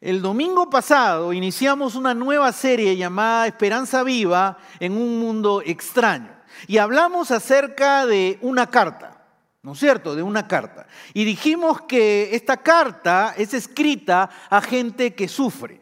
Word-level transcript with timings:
El 0.00 0.22
domingo 0.22 0.70
pasado 0.70 1.32
iniciamos 1.32 1.96
una 1.96 2.14
nueva 2.14 2.52
serie 2.52 2.96
llamada 2.96 3.48
Esperanza 3.48 4.04
Viva 4.04 4.56
en 4.78 4.92
un 4.92 5.18
mundo 5.18 5.60
extraño. 5.66 6.30
Y 6.68 6.78
hablamos 6.78 7.32
acerca 7.32 8.06
de 8.06 8.38
una 8.40 8.68
carta, 8.68 9.26
¿no 9.60 9.72
es 9.72 9.80
cierto? 9.80 10.14
De 10.14 10.22
una 10.22 10.46
carta. 10.46 10.86
Y 11.14 11.24
dijimos 11.24 11.80
que 11.82 12.28
esta 12.32 12.58
carta 12.58 13.34
es 13.36 13.54
escrita 13.54 14.30
a 14.48 14.60
gente 14.60 15.16
que 15.16 15.26
sufre. 15.26 15.80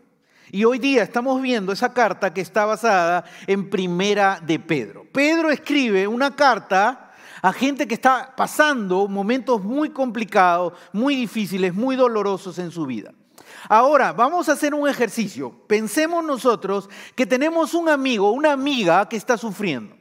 Y 0.51 0.65
hoy 0.65 0.79
día 0.79 1.03
estamos 1.03 1.43
viendo 1.43 1.71
esa 1.73 1.93
carta 1.93 2.33
que 2.33 2.41
está 2.41 2.65
basada 2.65 3.23
en 3.47 3.69
Primera 3.69 4.41
de 4.41 4.59
Pedro. 4.59 5.05
Pedro 5.13 5.51
escribe 5.51 6.09
una 6.09 6.35
carta 6.35 7.13
a 7.43 7.53
gente 7.53 7.87
que 7.87 7.95
está 7.95 8.33
pasando 8.35 9.09
momentos 9.09 9.63
muy 9.63 9.91
complicados, 9.91 10.73
muy 10.95 11.15
difíciles, 11.17 11.75
muy 11.75 11.97
dolorosos 11.97 12.59
en 12.59 12.71
su 12.71 12.87
vida. 12.87 13.13
Ahora, 13.69 14.13
vamos 14.13 14.49
a 14.49 14.53
hacer 14.53 14.75
un 14.75 14.89
ejercicio. 14.89 15.51
Pensemos 15.67 16.25
nosotros 16.25 16.89
que 17.15 17.27
tenemos 17.27 17.75
un 17.75 17.89
amigo, 17.89 18.31
una 18.31 18.53
amiga 18.53 19.09
que 19.09 19.17
está 19.17 19.37
sufriendo. 19.37 19.97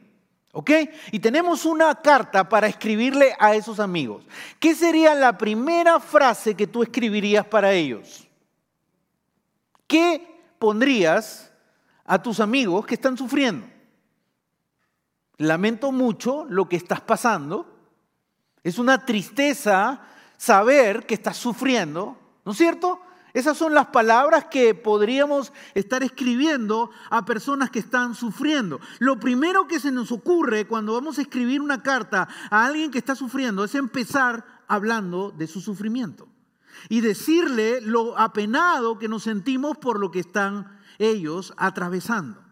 ¿Ok? 0.52 0.70
Y 1.12 1.18
tenemos 1.18 1.66
una 1.66 1.94
carta 1.96 2.48
para 2.48 2.66
escribirle 2.66 3.36
a 3.38 3.54
esos 3.54 3.78
amigos. 3.78 4.24
¿Qué 4.58 4.74
sería 4.74 5.14
la 5.14 5.36
primera 5.36 6.00
frase 6.00 6.54
que 6.54 6.66
tú 6.66 6.82
escribirías 6.82 7.44
para 7.46 7.72
ellos? 7.72 8.26
¿Qué 9.86 10.42
pondrías 10.58 11.52
a 12.06 12.22
tus 12.22 12.40
amigos 12.40 12.86
que 12.86 12.94
están 12.94 13.18
sufriendo? 13.18 13.66
Lamento 15.36 15.92
mucho 15.92 16.46
lo 16.48 16.68
que 16.68 16.76
estás 16.76 17.02
pasando. 17.02 17.76
Es 18.62 18.78
una 18.78 19.04
tristeza 19.04 20.00
saber 20.38 21.04
que 21.04 21.14
estás 21.14 21.36
sufriendo, 21.36 22.16
¿no 22.44 22.52
es 22.52 22.58
cierto? 22.58 23.00
Esas 23.36 23.58
son 23.58 23.74
las 23.74 23.88
palabras 23.88 24.46
que 24.46 24.74
podríamos 24.74 25.52
estar 25.74 26.02
escribiendo 26.02 26.88
a 27.10 27.26
personas 27.26 27.68
que 27.68 27.80
están 27.80 28.14
sufriendo. 28.14 28.80
Lo 28.98 29.20
primero 29.20 29.68
que 29.68 29.78
se 29.78 29.92
nos 29.92 30.10
ocurre 30.10 30.66
cuando 30.66 30.94
vamos 30.94 31.18
a 31.18 31.20
escribir 31.20 31.60
una 31.60 31.82
carta 31.82 32.28
a 32.48 32.64
alguien 32.64 32.90
que 32.90 32.96
está 32.96 33.14
sufriendo 33.14 33.62
es 33.62 33.74
empezar 33.74 34.46
hablando 34.68 35.32
de 35.32 35.46
su 35.48 35.60
sufrimiento 35.60 36.28
y 36.88 37.02
decirle 37.02 37.82
lo 37.82 38.18
apenado 38.18 38.98
que 38.98 39.06
nos 39.06 39.24
sentimos 39.24 39.76
por 39.76 40.00
lo 40.00 40.10
que 40.10 40.20
están 40.20 40.80
ellos 40.98 41.52
atravesando. 41.58 42.42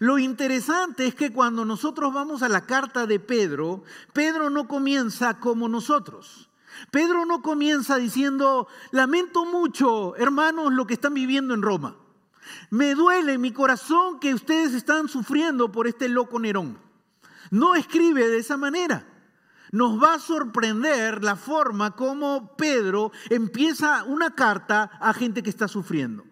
Lo 0.00 0.18
interesante 0.18 1.06
es 1.06 1.14
que 1.14 1.32
cuando 1.32 1.64
nosotros 1.64 2.12
vamos 2.12 2.42
a 2.42 2.48
la 2.48 2.66
carta 2.66 3.06
de 3.06 3.20
Pedro, 3.20 3.84
Pedro 4.12 4.50
no 4.50 4.66
comienza 4.66 5.38
como 5.38 5.68
nosotros. 5.68 6.48
Pedro 6.90 7.24
no 7.26 7.42
comienza 7.42 7.96
diciendo, 7.96 8.68
lamento 8.90 9.44
mucho, 9.44 10.16
hermanos, 10.16 10.72
lo 10.72 10.86
que 10.86 10.94
están 10.94 11.14
viviendo 11.14 11.54
en 11.54 11.62
Roma. 11.62 11.96
Me 12.70 12.94
duele 12.94 13.38
mi 13.38 13.52
corazón 13.52 14.18
que 14.18 14.34
ustedes 14.34 14.74
están 14.74 15.08
sufriendo 15.08 15.70
por 15.70 15.86
este 15.86 16.08
loco 16.08 16.38
Nerón. 16.38 16.78
No 17.50 17.74
escribe 17.74 18.28
de 18.28 18.38
esa 18.38 18.56
manera. 18.56 19.06
Nos 19.70 20.02
va 20.02 20.14
a 20.14 20.18
sorprender 20.18 21.24
la 21.24 21.36
forma 21.36 21.92
como 21.92 22.56
Pedro 22.56 23.10
empieza 23.30 24.04
una 24.04 24.34
carta 24.34 24.90
a 25.00 25.14
gente 25.14 25.42
que 25.42 25.50
está 25.50 25.66
sufriendo. 25.66 26.24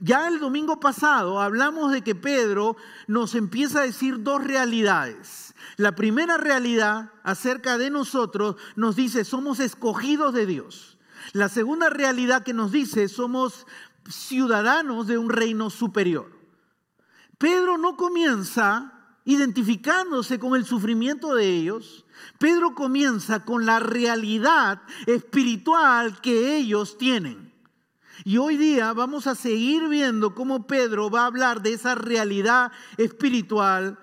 Ya 0.00 0.28
el 0.28 0.38
domingo 0.38 0.78
pasado 0.78 1.40
hablamos 1.40 1.92
de 1.92 2.02
que 2.02 2.14
Pedro 2.14 2.76
nos 3.06 3.34
empieza 3.34 3.80
a 3.80 3.84
decir 3.84 4.22
dos 4.22 4.44
realidades. 4.44 5.53
La 5.76 5.94
primera 5.94 6.36
realidad 6.36 7.12
acerca 7.22 7.78
de 7.78 7.90
nosotros 7.90 8.56
nos 8.76 8.96
dice 8.96 9.24
somos 9.24 9.60
escogidos 9.60 10.34
de 10.34 10.46
Dios. 10.46 10.98
La 11.32 11.48
segunda 11.48 11.90
realidad 11.90 12.42
que 12.42 12.52
nos 12.52 12.72
dice 12.72 13.08
somos 13.08 13.66
ciudadanos 14.08 15.06
de 15.06 15.18
un 15.18 15.30
reino 15.30 15.70
superior. 15.70 16.30
Pedro 17.38 17.78
no 17.78 17.96
comienza 17.96 18.94
identificándose 19.24 20.38
con 20.38 20.54
el 20.54 20.64
sufrimiento 20.64 21.34
de 21.34 21.48
ellos. 21.48 22.04
Pedro 22.38 22.74
comienza 22.74 23.44
con 23.44 23.66
la 23.66 23.80
realidad 23.80 24.82
espiritual 25.06 26.20
que 26.20 26.56
ellos 26.56 26.98
tienen. 26.98 27.52
Y 28.24 28.38
hoy 28.38 28.56
día 28.56 28.92
vamos 28.92 29.26
a 29.26 29.34
seguir 29.34 29.88
viendo 29.88 30.34
cómo 30.34 30.66
Pedro 30.66 31.10
va 31.10 31.22
a 31.22 31.26
hablar 31.26 31.62
de 31.62 31.72
esa 31.72 31.94
realidad 31.94 32.70
espiritual 32.96 33.98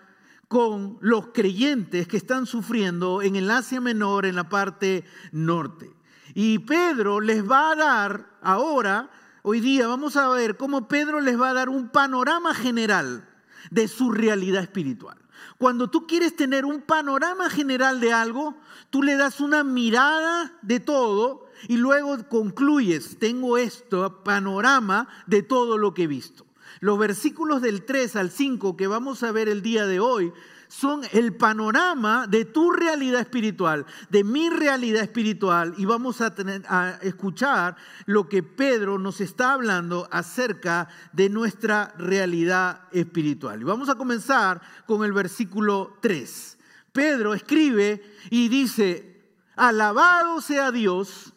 con 0.52 0.98
los 1.00 1.28
creyentes 1.28 2.10
que 2.10 2.18
están 2.18 2.46
sufriendo 2.46 3.22
en 3.22 3.38
el 3.38 3.50
Asia 3.50 3.80
Menor, 3.80 4.26
en 4.26 4.36
la 4.36 4.50
parte 4.50 5.06
norte. 5.32 5.90
Y 6.34 6.60
Pedro 6.60 7.22
les 7.22 7.50
va 7.50 7.72
a 7.72 7.76
dar 7.78 8.38
ahora, 8.42 9.10
hoy 9.44 9.62
día 9.62 9.88
vamos 9.88 10.18
a 10.18 10.28
ver 10.28 10.58
cómo 10.58 10.90
Pedro 10.90 11.22
les 11.22 11.40
va 11.40 11.52
a 11.52 11.54
dar 11.54 11.70
un 11.70 11.88
panorama 11.88 12.54
general 12.54 13.30
de 13.70 13.88
su 13.88 14.12
realidad 14.12 14.62
espiritual. 14.62 15.18
Cuando 15.58 15.90
tú 15.90 16.06
quieres 16.06 16.36
tener 16.36 16.66
un 16.66 16.82
panorama 16.82 17.50
general 17.50 18.02
de 18.02 18.12
algo, 18.12 18.58
tú 18.90 19.04
le 19.04 19.16
das 19.16 19.40
una 19.40 19.64
mirada 19.64 20.52
de 20.64 20.82
todo 20.82 21.46
y 21.70 21.78
luego 21.78 22.28
concluyes, 22.28 23.18
tengo 23.20 23.58
esto, 23.58 24.22
panorama 24.26 25.08
de 25.28 25.44
todo 25.44 25.78
lo 25.78 25.94
que 25.94 26.04
he 26.04 26.08
visto. 26.08 26.46
Los 26.81 26.97
versículos 26.97 27.62
del 27.62 27.86
3 27.86 28.16
al 28.16 28.31
5 28.31 28.75
que 28.75 28.88
vamos 28.88 29.22
a 29.22 29.31
ver 29.31 29.47
el 29.47 29.62
día 29.62 29.86
de 29.86 30.00
hoy 30.00 30.34
son 30.68 31.03
el 31.12 31.36
panorama 31.36 32.25
de 32.25 32.44
tu 32.44 32.72
realidad 32.72 33.22
espiritual, 33.22 33.86
de 34.09 34.24
mi 34.24 34.50
realidad 34.50 35.03
espiritual, 35.03 35.75
y 35.78 35.86
vamos 35.86 36.22
a, 36.22 36.34
tener, 36.34 36.64
a 36.68 36.97
escuchar 37.03 37.75
lo 38.08 38.28
que 38.28 38.41
Pedro 38.41 38.97
nos 38.97 39.22
está 39.22 39.53
hablando 39.53 40.08
acerca 40.09 40.88
de 41.14 41.30
nuestra 41.30 41.94
realidad 42.00 42.88
espiritual. 42.91 43.62
Y 43.62 43.66
vamos 43.66 43.90
a 43.90 43.96
comenzar 43.96 44.59
con 44.88 45.06
el 45.06 45.14
versículo 45.14 46.00
3. 46.02 46.58
Pedro 46.91 47.36
escribe 47.36 48.02
y 48.31 48.50
dice, 48.50 49.22
alabado 49.56 50.41
sea 50.41 50.72
Dios 50.72 51.31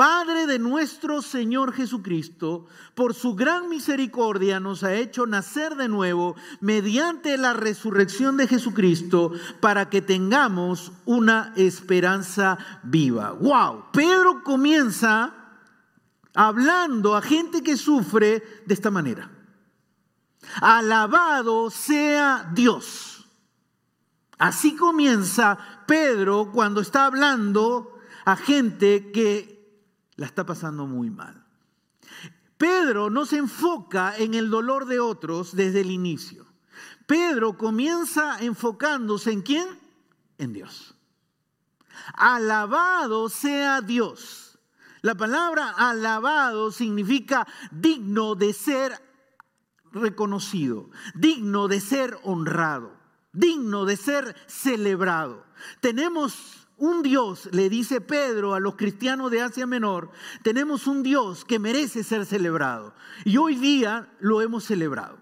Padre 0.00 0.46
de 0.46 0.58
nuestro 0.58 1.20
Señor 1.20 1.74
Jesucristo, 1.74 2.64
por 2.94 3.12
su 3.12 3.34
gran 3.34 3.68
misericordia 3.68 4.58
nos 4.58 4.82
ha 4.82 4.94
hecho 4.94 5.26
nacer 5.26 5.76
de 5.76 5.90
nuevo 5.90 6.36
mediante 6.62 7.36
la 7.36 7.52
resurrección 7.52 8.38
de 8.38 8.48
Jesucristo 8.48 9.30
para 9.60 9.90
que 9.90 10.00
tengamos 10.00 10.90
una 11.04 11.52
esperanza 11.54 12.56
viva. 12.82 13.32
¡Wow! 13.32 13.90
Pedro 13.92 14.42
comienza 14.42 15.34
hablando 16.32 17.14
a 17.14 17.20
gente 17.20 17.62
que 17.62 17.76
sufre 17.76 18.42
de 18.64 18.72
esta 18.72 18.90
manera. 18.90 19.30
Alabado 20.62 21.68
sea 21.68 22.50
Dios. 22.54 23.28
Así 24.38 24.76
comienza 24.76 25.58
Pedro 25.86 26.52
cuando 26.54 26.80
está 26.80 27.04
hablando 27.04 27.98
a 28.24 28.34
gente 28.36 29.12
que 29.12 29.59
la 30.20 30.26
está 30.26 30.44
pasando 30.44 30.86
muy 30.86 31.08
mal. 31.08 31.46
Pedro 32.58 33.08
no 33.08 33.24
se 33.24 33.38
enfoca 33.38 34.14
en 34.18 34.34
el 34.34 34.50
dolor 34.50 34.84
de 34.84 35.00
otros 35.00 35.56
desde 35.56 35.80
el 35.80 35.90
inicio. 35.90 36.46
Pedro 37.06 37.56
comienza 37.56 38.38
enfocándose 38.40 39.32
en 39.32 39.40
quién? 39.40 39.66
En 40.36 40.52
Dios. 40.52 40.94
Alabado 42.12 43.30
sea 43.30 43.80
Dios. 43.80 44.58
La 45.00 45.14
palabra 45.14 45.70
alabado 45.70 46.70
significa 46.70 47.46
digno 47.70 48.34
de 48.34 48.52
ser 48.52 49.02
reconocido, 49.90 50.90
digno 51.14 51.66
de 51.66 51.80
ser 51.80 52.18
honrado, 52.24 52.92
digno 53.32 53.86
de 53.86 53.96
ser 53.96 54.36
celebrado. 54.46 55.46
Tenemos 55.80 56.59
un 56.80 57.02
Dios, 57.02 57.48
le 57.52 57.68
dice 57.68 58.00
Pedro 58.00 58.54
a 58.54 58.60
los 58.60 58.74
cristianos 58.74 59.30
de 59.30 59.42
Asia 59.42 59.66
Menor, 59.66 60.10
tenemos 60.42 60.86
un 60.86 61.02
Dios 61.02 61.44
que 61.44 61.58
merece 61.58 62.02
ser 62.02 62.26
celebrado. 62.26 62.94
Y 63.24 63.36
hoy 63.36 63.54
día 63.54 64.10
lo 64.18 64.40
hemos 64.40 64.64
celebrado. 64.64 65.18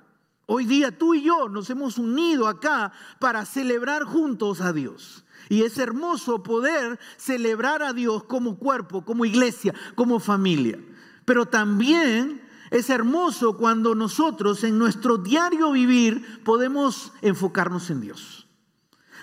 Hoy 0.47 0.65
día 0.65 0.97
tú 0.97 1.15
y 1.15 1.23
yo 1.23 1.49
nos 1.49 1.69
hemos 1.69 1.99
unido 1.99 2.49
acá 2.49 2.93
para 3.19 3.44
celebrar 3.44 4.05
juntos 4.05 4.61
a 4.61 4.73
Dios. 4.73 5.25
Y 5.50 5.62
es 5.62 5.79
hermoso 5.79 6.43
poder 6.43 6.99
celebrar 7.17 7.82
a 7.82 7.93
Dios 7.93 8.25
como 8.25 8.56
cuerpo, 8.56 9.05
como 9.05 9.25
iglesia, 9.25 9.75
como 9.94 10.21
familia. 10.21 10.79
Pero 11.25 11.47
también 11.47 12.41
es 12.71 12.88
hermoso 12.88 13.56
cuando 13.56 13.94
nosotros 13.94 14.62
en 14.65 14.79
nuestro 14.79 15.19
diario 15.19 15.73
vivir 15.73 16.43
podemos 16.44 17.12
enfocarnos 17.21 17.91
en 17.91 18.00
Dios. 18.00 18.48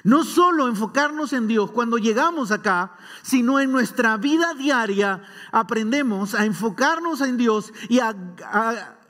No 0.06 0.24
solo 0.24 0.68
enfocarnos 0.68 1.34
en 1.34 1.48
Dios 1.48 1.72
cuando 1.72 1.98
llegamos 1.98 2.52
acá, 2.52 2.96
sino 3.24 3.60
en 3.60 3.72
nuestra 3.72 4.18
vida 4.18 4.54
diaria 4.54 5.24
aprendemos 5.52 6.36
a 6.36 6.46
enfocarnos 6.46 7.22
en 7.22 7.38
Dios 7.38 7.74
y 7.90 7.98
a, 8.00 8.16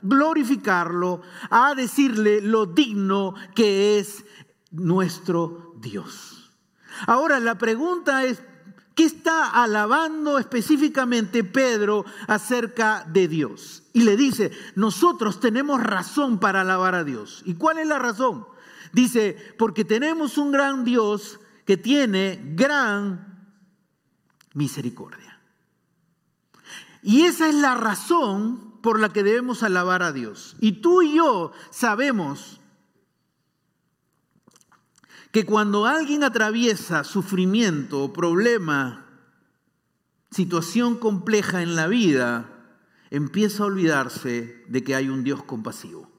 glorificarlo, 0.02 1.22
a 1.50 1.76
decirle 1.76 2.40
lo 2.40 2.66
digno 2.66 3.36
que 3.54 4.00
es 4.00 4.24
nuestro 4.72 5.74
Dios. 5.82 6.54
Ahora 7.08 7.42
la 7.42 7.58
pregunta 7.58 8.24
es, 8.24 8.42
¿Qué 8.96 9.04
está 9.04 9.50
alabando 9.50 10.40
específicamente 10.40 11.44
Pedro 11.44 12.06
acerca 12.28 13.04
de 13.04 13.28
Dios? 13.28 13.84
Y 13.92 14.04
le 14.04 14.16
dice, 14.16 14.52
nosotros 14.76 15.42
tenemos 15.42 15.84
razón 15.84 16.40
para 16.40 16.62
alabar 16.62 16.96
a 16.96 17.04
Dios. 17.04 17.42
¿Y 17.44 17.56
cuál 17.56 17.80
es 17.80 17.88
la 17.88 18.00
razón? 18.00 18.48
Dice, 18.96 19.36
porque 19.58 19.84
tenemos 19.84 20.38
un 20.38 20.54
gran 20.54 20.86
Dios 20.86 21.42
que 21.66 21.76
tiene 21.76 22.40
gran 22.56 23.52
misericordia. 24.54 25.42
Y 27.04 27.24
esa 27.24 27.50
es 27.50 27.56
la 27.56 27.76
razón 27.76 28.80
por 28.82 29.02
la 29.02 29.10
que 29.10 29.22
debemos 29.22 29.64
alabar 29.64 30.02
a 30.02 30.14
Dios. 30.14 30.56
Y 30.62 30.80
tú 30.80 31.02
y 31.02 31.18
yo 31.18 31.52
sabemos 31.72 32.62
que 35.34 35.46
cuando 35.46 35.86
alguien 35.86 36.24
atraviesa 36.24 37.04
sufrimiento, 37.04 38.14
problema, 38.14 39.06
situación 40.32 40.96
compleja 40.96 41.62
en 41.62 41.76
la 41.76 41.88
vida, 41.88 42.50
empieza 43.10 43.64
a 43.64 43.66
olvidarse 43.66 44.64
de 44.70 44.84
que 44.86 44.96
hay 44.96 45.10
un 45.10 45.26
Dios 45.26 45.44
compasivo. 45.44 46.15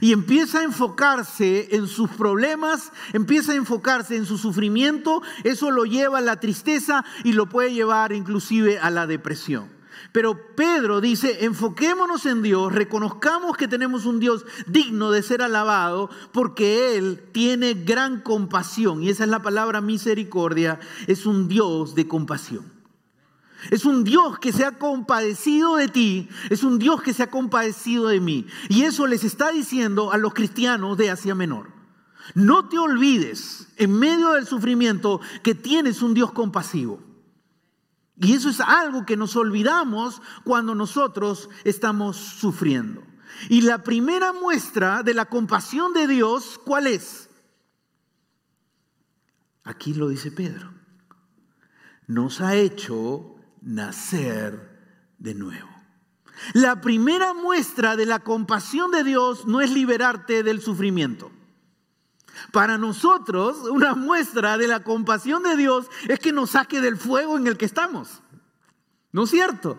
Y 0.00 0.12
empieza 0.12 0.60
a 0.60 0.64
enfocarse 0.64 1.74
en 1.74 1.86
sus 1.86 2.10
problemas, 2.10 2.92
empieza 3.12 3.52
a 3.52 3.56
enfocarse 3.56 4.16
en 4.16 4.26
su 4.26 4.38
sufrimiento, 4.38 5.22
eso 5.44 5.70
lo 5.70 5.84
lleva 5.84 6.18
a 6.18 6.22
la 6.22 6.40
tristeza 6.40 7.04
y 7.24 7.32
lo 7.32 7.48
puede 7.48 7.72
llevar 7.72 8.12
inclusive 8.12 8.78
a 8.78 8.90
la 8.90 9.06
depresión. 9.06 9.80
Pero 10.12 10.54
Pedro 10.56 11.00
dice, 11.00 11.44
enfoquémonos 11.44 12.26
en 12.26 12.42
Dios, 12.42 12.72
reconozcamos 12.72 13.56
que 13.56 13.68
tenemos 13.68 14.06
un 14.06 14.18
Dios 14.18 14.44
digno 14.66 15.10
de 15.10 15.22
ser 15.22 15.42
alabado 15.42 16.10
porque 16.32 16.96
Él 16.96 17.22
tiene 17.32 17.74
gran 17.74 18.20
compasión. 18.20 19.02
Y 19.02 19.10
esa 19.10 19.24
es 19.24 19.30
la 19.30 19.42
palabra 19.42 19.80
misericordia, 19.80 20.80
es 21.06 21.26
un 21.26 21.48
Dios 21.48 21.94
de 21.94 22.08
compasión. 22.08 22.79
Es 23.70 23.84
un 23.84 24.04
Dios 24.04 24.38
que 24.38 24.52
se 24.52 24.64
ha 24.64 24.78
compadecido 24.78 25.76
de 25.76 25.88
ti, 25.88 26.28
es 26.48 26.64
un 26.64 26.78
Dios 26.78 27.02
que 27.02 27.12
se 27.12 27.22
ha 27.22 27.30
compadecido 27.30 28.08
de 28.08 28.20
mí. 28.20 28.46
Y 28.68 28.82
eso 28.82 29.06
les 29.06 29.24
está 29.24 29.50
diciendo 29.50 30.12
a 30.12 30.16
los 30.16 30.32
cristianos 30.32 30.96
de 30.96 31.10
Asia 31.10 31.34
Menor. 31.34 31.72
No 32.34 32.68
te 32.68 32.78
olvides 32.78 33.68
en 33.76 33.98
medio 33.98 34.32
del 34.32 34.46
sufrimiento 34.46 35.20
que 35.42 35.54
tienes 35.54 36.00
un 36.02 36.14
Dios 36.14 36.32
compasivo. 36.32 37.02
Y 38.16 38.34
eso 38.34 38.50
es 38.50 38.60
algo 38.60 39.06
que 39.06 39.16
nos 39.16 39.36
olvidamos 39.36 40.20
cuando 40.44 40.74
nosotros 40.74 41.48
estamos 41.64 42.16
sufriendo. 42.16 43.02
Y 43.48 43.62
la 43.62 43.82
primera 43.82 44.32
muestra 44.32 45.02
de 45.02 45.14
la 45.14 45.26
compasión 45.26 45.92
de 45.92 46.06
Dios, 46.06 46.60
¿cuál 46.64 46.86
es? 46.86 47.30
Aquí 49.64 49.94
lo 49.94 50.08
dice 50.08 50.30
Pedro. 50.30 50.72
Nos 52.06 52.40
ha 52.40 52.56
hecho 52.56 53.36
nacer 53.62 55.14
de 55.18 55.34
nuevo. 55.34 55.68
La 56.54 56.80
primera 56.80 57.34
muestra 57.34 57.96
de 57.96 58.06
la 58.06 58.20
compasión 58.20 58.90
de 58.90 59.04
Dios 59.04 59.46
no 59.46 59.60
es 59.60 59.70
liberarte 59.70 60.42
del 60.42 60.60
sufrimiento. 60.60 61.30
Para 62.52 62.78
nosotros, 62.78 63.58
una 63.70 63.94
muestra 63.94 64.56
de 64.56 64.66
la 64.66 64.82
compasión 64.82 65.42
de 65.42 65.56
Dios 65.56 65.86
es 66.08 66.18
que 66.18 66.32
nos 66.32 66.50
saque 66.50 66.80
del 66.80 66.96
fuego 66.96 67.36
en 67.36 67.46
el 67.46 67.56
que 67.56 67.66
estamos. 67.66 68.22
¿No 69.12 69.24
es 69.24 69.30
cierto? 69.30 69.78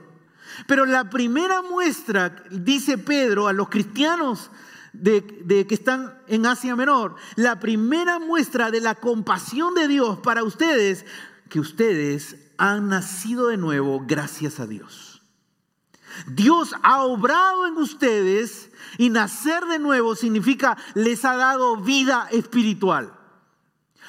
Pero 0.68 0.86
la 0.86 1.10
primera 1.10 1.62
muestra, 1.62 2.44
dice 2.52 2.98
Pedro 2.98 3.48
a 3.48 3.54
los 3.54 3.70
cristianos 3.70 4.52
de, 4.94 5.22
de, 5.46 5.66
que 5.66 5.76
están 5.76 6.22
en 6.28 6.46
Asia 6.46 6.76
Menor, 6.76 7.16
la 7.36 7.60
primera 7.60 8.20
muestra 8.20 8.70
de 8.70 8.82
la 8.82 8.96
compasión 8.96 9.74
de 9.74 9.88
Dios 9.88 10.20
para 10.20 10.44
ustedes, 10.44 11.06
que 11.50 11.60
ustedes 11.60 12.36
han 12.62 12.90
nacido 12.90 13.48
de 13.48 13.58
nuevo 13.58 14.04
gracias 14.06 14.60
a 14.60 14.68
Dios. 14.68 15.24
Dios 16.28 16.76
ha 16.84 17.02
obrado 17.02 17.66
en 17.66 17.76
ustedes 17.78 18.70
y 19.00 19.10
nacer 19.10 19.66
de 19.66 19.80
nuevo 19.80 20.14
significa 20.14 20.78
les 20.94 21.26
ha 21.26 21.36
dado 21.38 21.78
vida 21.78 22.28
espiritual. 22.32 23.18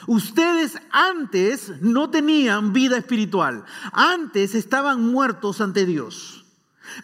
Ustedes 0.07 0.79
antes 0.91 1.81
no 1.81 2.11
tenían 2.11 2.75
vida 2.75 2.99
espiritual, 2.99 3.65
antes 3.91 4.55
estaban 4.55 5.01
muertos 5.01 5.63
ante 5.63 5.87
Dios. 5.87 6.45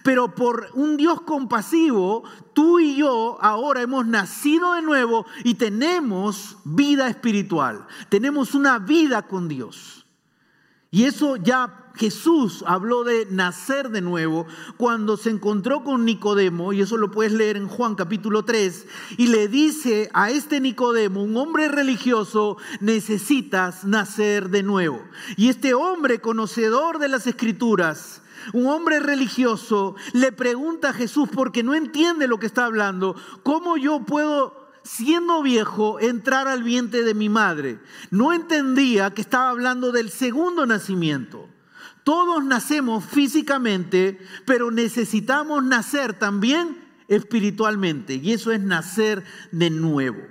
Pero 0.05 0.35
por 0.35 0.69
un 0.75 0.99
Dios 0.99 1.23
compasivo, 1.23 2.25
tú 2.53 2.79
y 2.79 2.97
yo 2.97 3.39
ahora 3.41 3.81
hemos 3.81 4.07
nacido 4.07 4.75
de 4.75 4.83
nuevo 4.83 5.25
y 5.45 5.55
tenemos 5.55 6.59
vida 6.65 7.09
espiritual, 7.09 7.87
tenemos 8.11 8.55
una 8.55 8.79
vida 8.79 9.23
con 9.23 9.49
Dios. 9.49 10.05
Y 10.91 11.05
eso 11.05 11.37
ya 11.37 11.89
Jesús 11.99 12.65
habló 12.67 13.05
de 13.05 13.27
nacer 13.31 13.91
de 13.91 14.01
nuevo 14.01 14.47
cuando 14.77 15.17
se 15.17 15.31
encontró 15.31 15.83
con 15.85 16.05
Nicodemo, 16.05 16.73
y 16.73 16.81
eso 16.81 16.97
lo 16.97 17.11
puedes 17.11 17.33
leer 17.33 17.57
en 17.57 17.69
Juan 17.69 17.95
capítulo 17.95 18.45
3, 18.45 18.87
y 19.19 19.27
le 19.27 19.49
dice 19.49 20.09
a 20.15 20.31
este 20.31 20.61
Nicodemo, 20.61 21.23
un 21.23 21.37
hombre 21.37 21.69
religioso, 21.69 22.57
necesitas 22.81 23.85
nacer 23.85 24.49
de 24.49 24.63
nuevo. 24.63 25.03
Y 25.37 25.49
este 25.49 25.75
hombre 25.75 26.21
conocedor 26.21 27.01
de 27.01 27.09
las 27.09 27.27
escrituras, 27.27 28.23
un 28.55 28.67
hombre 28.67 29.01
religioso, 29.01 29.97
le 30.15 30.33
pregunta 30.33 30.91
a 30.91 30.95
Jesús 30.95 31.29
porque 31.31 31.63
no 31.63 31.75
entiende 31.75 32.29
lo 32.29 32.39
que 32.39 32.47
está 32.47 32.65
hablando, 32.65 33.15
¿cómo 33.43 33.77
yo 33.77 34.01
puedo 34.07 34.68
siendo 34.83 35.43
viejo, 35.43 36.01
entrar 36.01 36.49
al 36.49 36.63
vientre 36.63 37.03
de 37.03 37.15
mi 37.15 37.29
madre. 37.29 37.79
No 38.11 38.33
entendía 38.33 39.13
que 39.13 39.21
estaba 39.21 39.51
hablando 39.51 39.93
del 39.93 40.11
segundo 40.11 40.67
nacimiento. 40.67 41.49
Todos 42.05 42.45
nacemos 42.45 43.05
físicamente, 43.05 44.19
pero 44.47 44.71
necesitamos 44.71 45.63
nacer 45.63 46.19
también 46.19 46.79
espiritualmente. 47.09 48.15
Y 48.15 48.33
eso 48.33 48.53
es 48.53 48.61
nacer 48.61 49.25
de 49.53 49.71
nuevo. 49.71 50.23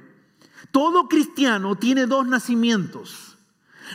Todo 0.71 1.07
cristiano 1.07 1.75
tiene 1.75 2.05
dos 2.05 2.27
nacimientos. 2.27 3.37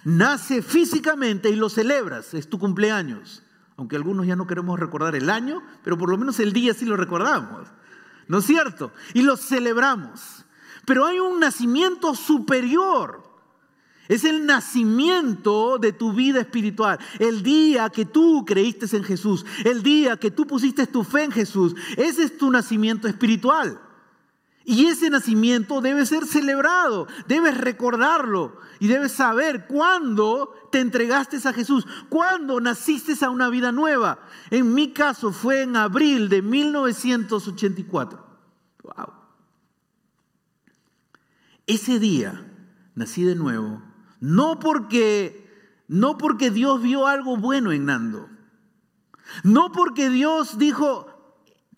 Nace 0.05 0.63
físicamente 0.63 1.51
y 1.51 1.57
lo 1.57 1.69
celebras, 1.69 2.35
es 2.35 2.49
tu 2.49 2.59
cumpleaños. 2.59 3.43
Aunque 3.77 3.97
algunos 3.97 4.27
ya 4.27 4.37
no 4.37 4.47
queremos 4.47 4.79
recordar 4.79 5.17
el 5.17 5.29
año, 5.31 5.63
pero 5.83 5.99
por 5.99 6.09
lo 6.09 6.19
menos 6.19 6.39
el 6.41 6.53
día 6.53 6.75
sí 6.75 6.85
lo 6.85 6.97
recordamos. 6.97 7.69
¿No 8.33 8.39
es 8.39 8.47
cierto? 8.47 8.93
Y 9.13 9.21
lo 9.21 9.37
celebramos. 9.37 10.47
Pero 10.87 11.05
hay 11.05 11.21
un 11.21 11.39
nacimiento 11.39 12.15
superior 12.15 13.23
es 14.09 14.25
el 14.25 14.47
nacimiento 14.47 15.79
de 15.79 15.93
tu 15.93 16.13
vida 16.13 16.41
espiritual. 16.41 16.99
El 17.19 17.43
día 17.43 17.89
que 17.91 18.05
tú 18.05 18.45
creíste 18.45 18.97
en 18.97 19.05
Jesús, 19.05 19.45
el 19.65 19.83
día 19.83 20.17
que 20.17 20.31
tú 20.31 20.47
pusiste 20.47 20.87
tu 20.87 21.05
fe 21.05 21.25
en 21.25 21.33
Jesús, 21.33 21.75
ese 21.97 22.25
es 22.25 22.37
tu 22.37 22.51
nacimiento 22.51 23.07
espiritual. 23.07 23.81
Y 24.65 24.87
ese 24.87 25.11
nacimiento 25.11 25.81
debe 25.81 26.07
ser 26.07 26.27
celebrado, 26.27 27.09
debes 27.27 27.59
recordarlo 27.59 28.57
y 28.79 28.87
debes 28.87 29.13
saber 29.13 29.67
cuándo 29.67 30.55
te 30.71 30.81
entregaste 30.81 31.37
a 31.49 31.53
Jesús, 31.53 31.87
cuándo 32.09 32.61
naciste 32.61 33.13
a 33.25 33.31
una 33.31 33.49
vida 33.49 33.73
nueva. 33.73 34.21
En 34.51 34.73
mi 34.73 34.93
caso 34.93 35.33
fue 35.33 35.63
en 35.63 35.77
abril 35.77 36.29
de 36.29 36.43
1984. 36.43 38.27
Wow. 38.83 39.13
Ese 41.67 41.99
día 41.99 42.47
nací 42.95 43.25
de 43.25 43.35
nuevo 43.35 43.83
no 44.23 44.61
porque, 44.61 45.51
no 45.89 46.17
porque 46.17 46.53
Dios 46.53 46.81
vio 46.81 47.09
algo 47.09 47.37
bueno 47.37 47.73
en 47.73 47.87
Nando. 47.87 48.31
No 49.43 49.73
porque 49.73 50.11
Dios 50.11 50.59
dijo, 50.59 51.09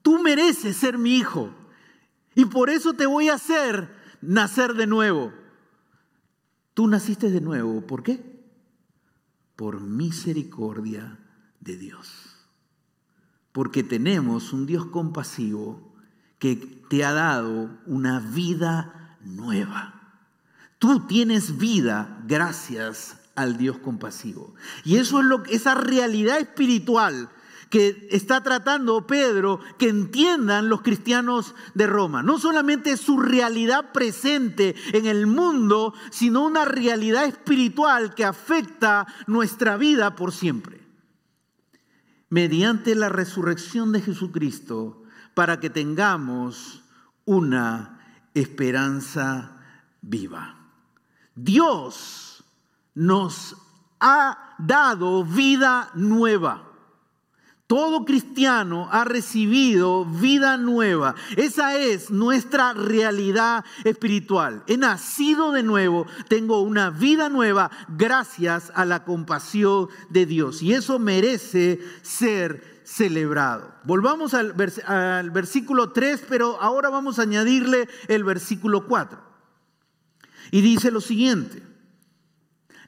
tú 0.03 0.23
mereces 0.23 0.77
ser 0.77 0.99
mi 0.99 1.17
hijo. 1.17 1.55
Y 2.35 2.47
por 2.47 2.71
eso 2.71 2.95
te 2.95 3.07
voy 3.07 3.29
a 3.29 3.35
hacer 3.35 3.95
nacer 4.21 4.75
de 4.75 4.87
nuevo. 4.87 5.33
Tú 6.75 6.89
naciste 6.89 7.31
de 7.31 7.41
nuevo. 7.41 7.87
¿Por 7.87 8.03
qué? 8.03 8.45
Por 9.57 9.81
misericordia 9.81 11.19
de 11.61 11.77
Dios. 11.77 12.37
Porque 13.53 13.83
tenemos 13.83 14.53
un 14.53 14.67
Dios 14.67 14.87
compasivo 14.87 15.95
que 16.39 16.57
te 16.89 17.05
ha 17.05 17.13
dado 17.13 17.79
una 17.87 18.19
vida 18.19 19.19
nueva. 19.23 19.95
Tú 20.79 21.07
tienes 21.07 21.57
vida 21.57 22.21
gracias 22.27 23.21
al 23.37 23.57
Dios 23.57 23.79
compasivo. 23.79 24.55
Y 24.85 24.97
eso 24.97 25.21
es 25.21 25.27
lo, 25.27 25.45
esa 25.45 25.75
realidad 25.75 26.39
espiritual 26.39 27.31
que 27.75 28.07
está 28.13 28.41
tratando 28.41 29.05
Pedro 29.05 29.59
que 29.79 29.89
entiendan 29.89 30.69
los 30.69 30.83
cristianos 30.83 31.57
de 31.75 31.89
Roma. 31.89 32.23
No 32.23 32.39
solamente 32.39 32.97
su 32.97 33.19
realidad 33.19 33.91
presente 33.91 34.77
en 34.93 35.07
el 35.07 35.27
mundo, 35.27 35.93
sino 36.13 36.45
una 36.45 36.65
realidad 36.65 37.25
espiritual 37.25 38.15
que 38.15 38.25
afecta 38.25 39.09
nuestra 39.27 39.77
vida 39.77 40.15
por 40.15 40.31
siempre. 40.31 40.87
Mediante 42.29 42.95
la 42.95 43.09
resurrección 43.09 43.91
de 43.91 44.03
Jesucristo, 44.03 45.03
para 45.35 45.59
que 45.59 45.69
tengamos 45.69 46.85
una 47.25 47.99
esperanza 48.35 49.59
viva. 50.01 50.71
Dios 51.35 52.45
nos 52.95 53.57
ha 53.99 54.55
dado 54.61 55.25
vida 55.25 55.91
nueva. 55.95 56.71
Todo 57.67 58.05
cristiano 58.05 58.89
ha 58.93 59.05
recibido 59.05 60.05
vida 60.05 60.59
nueva. 60.59 61.15
Esa 61.37 61.79
es 61.79 62.11
nuestra 62.11 62.75
realidad 62.75 63.65
espiritual. 63.85 64.63
He 64.67 64.77
nacido 64.77 65.51
de 65.51 65.63
nuevo, 65.63 66.07
tengo 66.29 66.61
una 66.61 66.91
vida 66.91 67.31
nueva 67.31 67.71
gracias 67.89 68.71
a 68.75 68.85
la 68.85 69.05
compasión 69.05 69.89
de 70.11 70.27
Dios. 70.27 70.61
Y 70.61 70.75
eso 70.75 70.99
merece 70.99 71.81
ser 72.03 72.83
celebrado. 72.85 73.75
Volvamos 73.85 74.35
al, 74.35 74.53
versículo 74.53 75.91
3, 75.91 76.27
pero 76.29 76.61
ahora 76.61 76.91
vamos 76.91 77.19
a 77.19 77.23
añadirle 77.23 77.89
el 78.09 78.25
versículo 78.25 78.87
4. 78.87 79.19
Y 80.51 80.61
dice 80.61 80.91
lo 80.91 81.01
siguiente, 81.01 81.63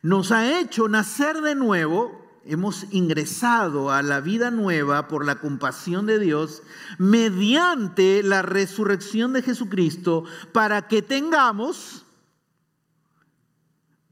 nos 0.02 0.32
ha 0.32 0.60
hecho 0.60 0.86
nacer 0.86 1.40
de 1.40 1.54
nuevo 1.54 2.25
hemos 2.48 2.86
ingresado 2.92 3.90
a 3.90 4.02
la 4.02 4.20
vida 4.20 4.50
nueva 4.50 5.08
por 5.08 5.24
la 5.24 5.36
compasión 5.36 6.06
de 6.06 6.18
Dios 6.18 6.62
mediante 6.98 8.22
la 8.22 8.42
resurrección 8.42 9.32
de 9.32 9.42
Jesucristo 9.42 10.24
para 10.52 10.88
que 10.88 11.02
tengamos, 11.02 12.04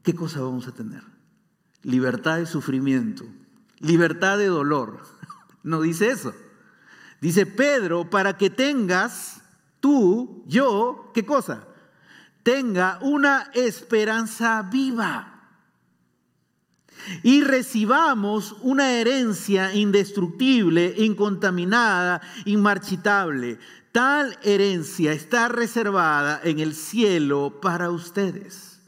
¿qué 0.03 0.13
cosa 0.13 0.41
vamos 0.41 0.67
a 0.67 0.73
tener? 0.73 1.03
Libertad 1.81 2.37
de 2.37 2.45
sufrimiento, 2.45 3.25
libertad 3.79 4.37
de 4.37 4.47
dolor. 4.47 5.01
No 5.63 5.81
dice 5.81 6.09
eso. 6.09 6.31
Dice 7.21 7.47
Pedro, 7.47 8.07
para 8.11 8.37
que 8.37 8.51
tengas 8.51 9.41
tú, 9.79 10.43
yo, 10.45 11.09
¿qué 11.11 11.25
cosa? 11.25 11.67
Tenga 12.43 12.99
una 13.01 13.49
esperanza 13.55 14.61
viva 14.61 15.34
y 17.23 17.41
recibamos 17.41 18.55
una 18.61 18.93
herencia 18.93 19.73
indestructible, 19.73 20.93
incontaminada, 20.97 22.21
inmarchitable. 22.45 23.59
Tal 23.91 24.37
herencia 24.43 25.13
está 25.13 25.47
reservada 25.47 26.41
en 26.43 26.59
el 26.59 26.75
cielo 26.75 27.59
para 27.61 27.89
ustedes. 27.91 28.79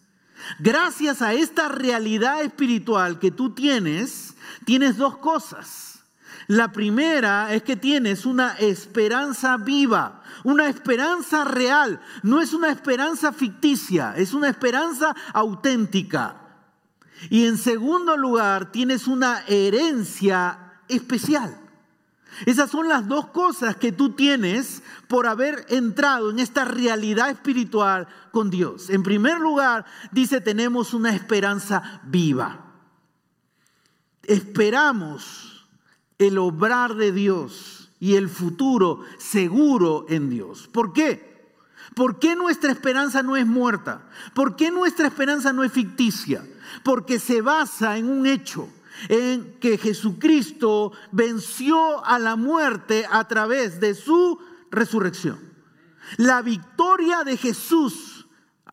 Gracias 0.60 1.22
a 1.22 1.34
esta 1.34 1.68
realidad 1.68 2.42
espiritual 2.42 3.20
que 3.20 3.32
tú 3.32 3.52
tienes, 3.52 4.36
tienes 4.66 4.98
dos 4.98 5.18
cosas. 5.18 6.00
La 6.48 6.72
primera 6.72 7.54
es 7.54 7.64
que 7.64 7.76
tienes 7.76 8.26
una 8.26 8.54
esperanza 8.54 9.58
viva, 9.58 10.24
una 10.44 10.70
esperanza 10.70 11.44
real. 11.44 12.00
No 12.24 12.42
es 12.42 12.54
una 12.54 12.70
esperanza 12.70 13.34
ficticia, 13.34 14.14
es 14.16 14.34
una 14.34 14.48
esperanza 14.50 15.14
auténtica. 15.34 16.47
Y 17.30 17.46
en 17.46 17.58
segundo 17.58 18.16
lugar, 18.18 18.72
tienes 18.72 19.08
una 19.08 19.44
herencia 19.48 20.82
especial. 20.88 21.60
Esas 22.46 22.70
son 22.70 22.88
las 22.88 23.08
dos 23.08 23.28
cosas 23.28 23.78
que 23.78 23.92
tú 23.92 24.12
tienes 24.12 24.84
por 25.08 25.26
haber 25.26 25.66
entrado 25.70 26.30
en 26.30 26.40
esta 26.40 26.66
realidad 26.66 27.30
espiritual 27.30 28.08
con 28.32 28.50
Dios. 28.50 28.90
En 28.90 29.02
primer 29.02 29.40
lugar, 29.40 29.86
dice, 30.12 30.40
tenemos 30.40 30.94
una 30.94 31.16
esperanza 31.16 32.02
viva. 32.04 32.66
Esperamos 34.24 35.68
el 36.20 36.38
obrar 36.38 36.96
de 36.96 37.12
Dios 37.12 37.92
y 38.00 38.16
el 38.16 38.30
futuro 38.30 39.02
seguro 39.18 40.06
en 40.10 40.30
Dios. 40.30 40.68
¿Por 40.68 40.94
qué? 40.94 41.37
¿Por 41.96 42.20
qué 42.20 42.36
nuestra 42.36 42.72
esperanza 42.72 43.24
no 43.24 43.38
es 43.38 43.46
muerta? 43.46 44.08
¿Por 44.34 44.56
qué 44.56 44.72
nuestra 44.72 45.08
esperanza 45.08 45.54
no 45.54 45.64
es 45.64 45.72
ficticia? 45.72 46.44
porque 46.84 47.20
se 47.20 47.42
basa 47.42 47.98
en 47.98 48.10
un 48.10 48.26
hecho, 48.26 48.70
en 49.10 49.60
que 49.60 49.78
Jesucristo 49.78 50.92
venció 51.12 52.04
a 52.06 52.20
la 52.20 52.36
muerte 52.36 53.06
a 53.10 53.28
través 53.28 53.80
de 53.80 53.94
su 53.94 54.40
resurrección. 54.72 55.40
La 56.18 56.42
victoria 56.42 57.24
de 57.24 57.38
Jesús, 57.38 58.28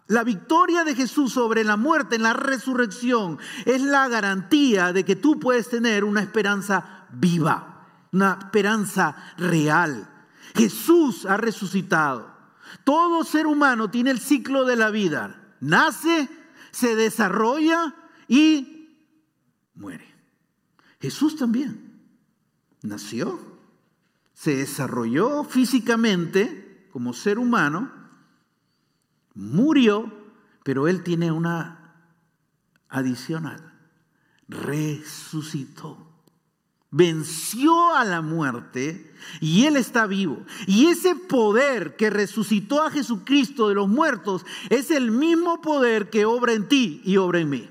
la 0.07 0.25
victoria 0.25 0.85
de 0.85 0.95
Jesús 0.95 1.33
sobre 1.33 1.65
la 1.65 1.77
muerte 1.77 2.17
en 2.17 2.23
la 2.23 2.33
resurrección 2.33 3.39
es 3.65 3.83
la 3.83 4.09
garantía 4.09 4.93
de 4.93 5.05
que 5.05 5.17
tú 5.17 5.39
puedes 5.39 5.69
tener 5.69 6.05
una 6.05 6.23
esperanza 6.23 7.07
viva, 7.11 7.87
una 8.13 8.39
esperanza 8.41 9.17
real. 9.37 10.09
Jesús 10.55 11.27
ha 11.27 11.37
resucitado. 11.37 12.34
Todo 12.83 13.25
ser 13.25 13.47
humano 13.47 13.91
tiene 13.91 14.11
el 14.11 14.19
ciclo 14.19 14.65
de 14.65 14.77
la 14.77 14.91
vida. 14.91 15.55
Nace, 15.61 16.29
se 16.71 16.97
desarrolla 16.97 17.95
y 18.27 18.99
muere. 19.75 20.13
Jesús 21.01 21.37
también 21.37 22.01
nació, 22.83 23.39
se 24.33 24.57
desarrolló 24.57 25.45
físicamente 25.45 26.89
como 26.93 27.13
ser 27.13 27.39
humano, 27.39 27.93
murió, 29.35 30.13
pero 30.63 30.89
él 30.89 31.03
tiene 31.03 31.31
una 31.31 31.95
adicional, 32.89 33.73
resucitó 34.49 36.04
venció 36.95 37.93
a 37.93 38.05
la 38.05 38.23
muerte 38.23 39.13
y 39.41 39.67
Él 39.67 39.77
está 39.77 40.07
vivo. 40.07 40.45
Y 40.69 40.87
ese 40.87 41.17
poder 41.17 41.97
que 41.97 42.09
resucitó 42.09 42.83
a 42.83 42.91
Jesucristo 42.93 43.69
de 43.69 43.75
los 43.75 43.89
muertos 43.89 44.47
es 44.71 44.93
el 44.93 45.11
mismo 45.11 45.61
poder 45.61 46.09
que 46.09 46.25
obra 46.25 46.53
en 46.53 46.69
ti 46.69 47.03
y 47.05 47.17
obra 47.17 47.41
en 47.41 47.51
mí. 47.51 47.69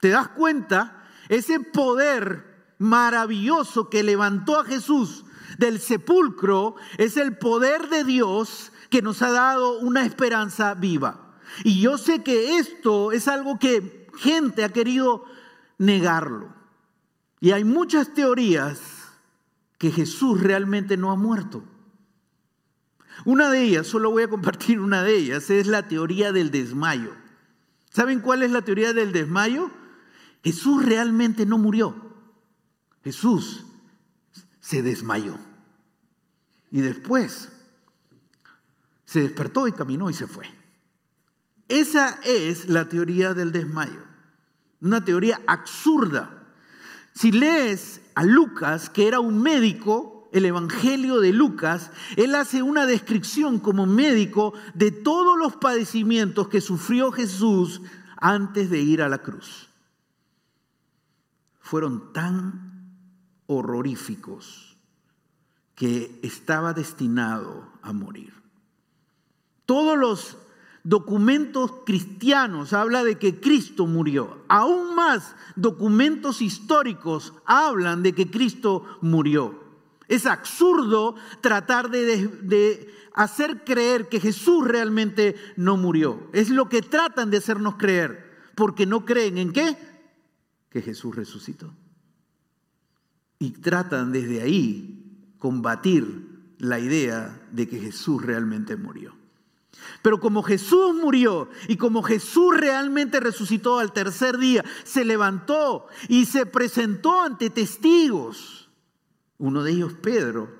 ¿Te 0.00 0.08
das 0.08 0.28
cuenta? 0.28 1.04
Ese 1.28 1.60
poder 1.60 2.74
maravilloso 2.78 3.90
que 3.90 4.02
levantó 4.02 4.58
a 4.58 4.64
Jesús 4.64 5.26
del 5.58 5.78
sepulcro 5.78 6.76
es 6.96 7.18
el 7.18 7.36
poder 7.36 7.90
de 7.90 8.04
Dios 8.04 8.72
que 8.88 9.02
nos 9.02 9.20
ha 9.20 9.32
dado 9.32 9.80
una 9.80 10.06
esperanza 10.06 10.72
viva. 10.72 11.36
Y 11.62 11.82
yo 11.82 11.98
sé 11.98 12.22
que 12.22 12.56
esto 12.56 13.12
es 13.12 13.28
algo 13.28 13.58
que 13.58 14.08
gente 14.16 14.64
ha 14.64 14.70
querido 14.70 15.26
negarlo. 15.76 16.59
Y 17.40 17.52
hay 17.52 17.64
muchas 17.64 18.12
teorías 18.12 18.80
que 19.78 19.90
Jesús 19.90 20.40
realmente 20.40 20.98
no 20.98 21.10
ha 21.10 21.16
muerto. 21.16 21.64
Una 23.24 23.50
de 23.50 23.62
ellas, 23.62 23.86
solo 23.86 24.10
voy 24.10 24.24
a 24.24 24.28
compartir 24.28 24.78
una 24.78 25.02
de 25.02 25.16
ellas, 25.16 25.48
es 25.50 25.66
la 25.66 25.88
teoría 25.88 26.32
del 26.32 26.50
desmayo. 26.50 27.12
¿Saben 27.90 28.20
cuál 28.20 28.42
es 28.42 28.50
la 28.50 28.62
teoría 28.62 28.92
del 28.92 29.12
desmayo? 29.12 29.70
Jesús 30.44 30.84
realmente 30.84 31.46
no 31.46 31.58
murió. 31.58 31.94
Jesús 33.02 33.64
se 34.60 34.82
desmayó. 34.82 35.38
Y 36.70 36.82
después 36.82 37.50
se 39.04 39.22
despertó 39.22 39.66
y 39.66 39.72
caminó 39.72 40.08
y 40.08 40.14
se 40.14 40.26
fue. 40.26 40.46
Esa 41.68 42.20
es 42.22 42.68
la 42.68 42.88
teoría 42.88 43.34
del 43.34 43.50
desmayo. 43.50 44.04
Una 44.80 45.04
teoría 45.04 45.40
absurda 45.46 46.39
si 47.14 47.32
lees 47.32 48.00
a 48.14 48.24
Lucas, 48.24 48.90
que 48.90 49.08
era 49.08 49.20
un 49.20 49.42
médico, 49.42 50.28
el 50.32 50.44
Evangelio 50.44 51.20
de 51.20 51.32
Lucas, 51.32 51.90
él 52.16 52.34
hace 52.34 52.62
una 52.62 52.86
descripción 52.86 53.58
como 53.58 53.86
médico 53.86 54.54
de 54.74 54.90
todos 54.90 55.36
los 55.38 55.56
padecimientos 55.56 56.48
que 56.48 56.60
sufrió 56.60 57.10
Jesús 57.10 57.82
antes 58.16 58.70
de 58.70 58.80
ir 58.80 59.02
a 59.02 59.08
la 59.08 59.18
cruz. 59.18 59.68
Fueron 61.58 62.12
tan 62.12 62.94
horroríficos 63.46 64.76
que 65.74 66.20
estaba 66.22 66.72
destinado 66.72 67.72
a 67.82 67.92
morir. 67.92 68.34
Todos 69.66 69.98
los 69.98 70.36
documentos 70.84 71.72
cristianos 71.84 72.72
habla 72.72 73.04
de 73.04 73.18
que 73.18 73.40
Cristo 73.40 73.86
murió. 73.86 74.44
Aún 74.48 74.94
más 74.94 75.34
documentos 75.56 76.42
históricos 76.42 77.34
hablan 77.44 78.02
de 78.02 78.14
que 78.14 78.30
Cristo 78.30 78.84
murió. 79.00 79.60
Es 80.08 80.26
absurdo 80.26 81.14
tratar 81.40 81.90
de, 81.90 82.92
hacer 83.14 83.64
creer 83.64 84.08
que 84.08 84.20
Jesús 84.20 84.66
realmente 84.66 85.36
no 85.56 85.76
murió. 85.76 86.28
Es 86.32 86.50
lo 86.50 86.68
que 86.68 86.82
tratan 86.82 87.30
de 87.30 87.36
hacernos 87.36 87.76
creer, 87.76 88.28
porque 88.56 88.86
no 88.86 89.04
creen 89.04 89.38
en 89.38 89.52
qué? 89.52 89.76
Que 90.68 90.82
Jesús 90.82 91.14
resucitó. 91.14 91.72
Y 93.38 93.50
tratan 93.50 94.12
desde 94.12 94.42
ahí 94.42 95.34
combatir 95.38 96.54
la 96.58 96.78
idea 96.78 97.40
de 97.52 97.68
que 97.68 97.78
Jesús 97.78 98.20
realmente 98.22 98.76
murió. 98.76 99.19
Pero 100.02 100.20
como 100.20 100.42
Jesús 100.42 100.94
murió 100.94 101.48
y 101.68 101.76
como 101.76 102.02
Jesús 102.02 102.56
realmente 102.56 103.20
resucitó 103.20 103.78
al 103.78 103.92
tercer 103.92 104.38
día, 104.38 104.64
se 104.84 105.04
levantó 105.04 105.86
y 106.08 106.26
se 106.26 106.46
presentó 106.46 107.22
ante 107.22 107.50
testigos, 107.50 108.70
uno 109.38 109.62
de 109.62 109.72
ellos 109.72 109.94
Pedro 109.94 110.50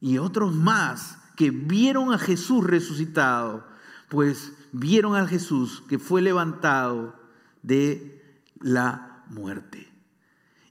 y 0.00 0.18
otros 0.18 0.54
más 0.54 1.18
que 1.36 1.50
vieron 1.50 2.12
a 2.12 2.18
Jesús 2.18 2.64
resucitado, 2.64 3.66
pues 4.08 4.52
vieron 4.72 5.14
a 5.14 5.26
Jesús 5.26 5.82
que 5.88 5.98
fue 5.98 6.22
levantado 6.22 7.14
de 7.62 8.42
la 8.60 9.24
muerte. 9.28 9.92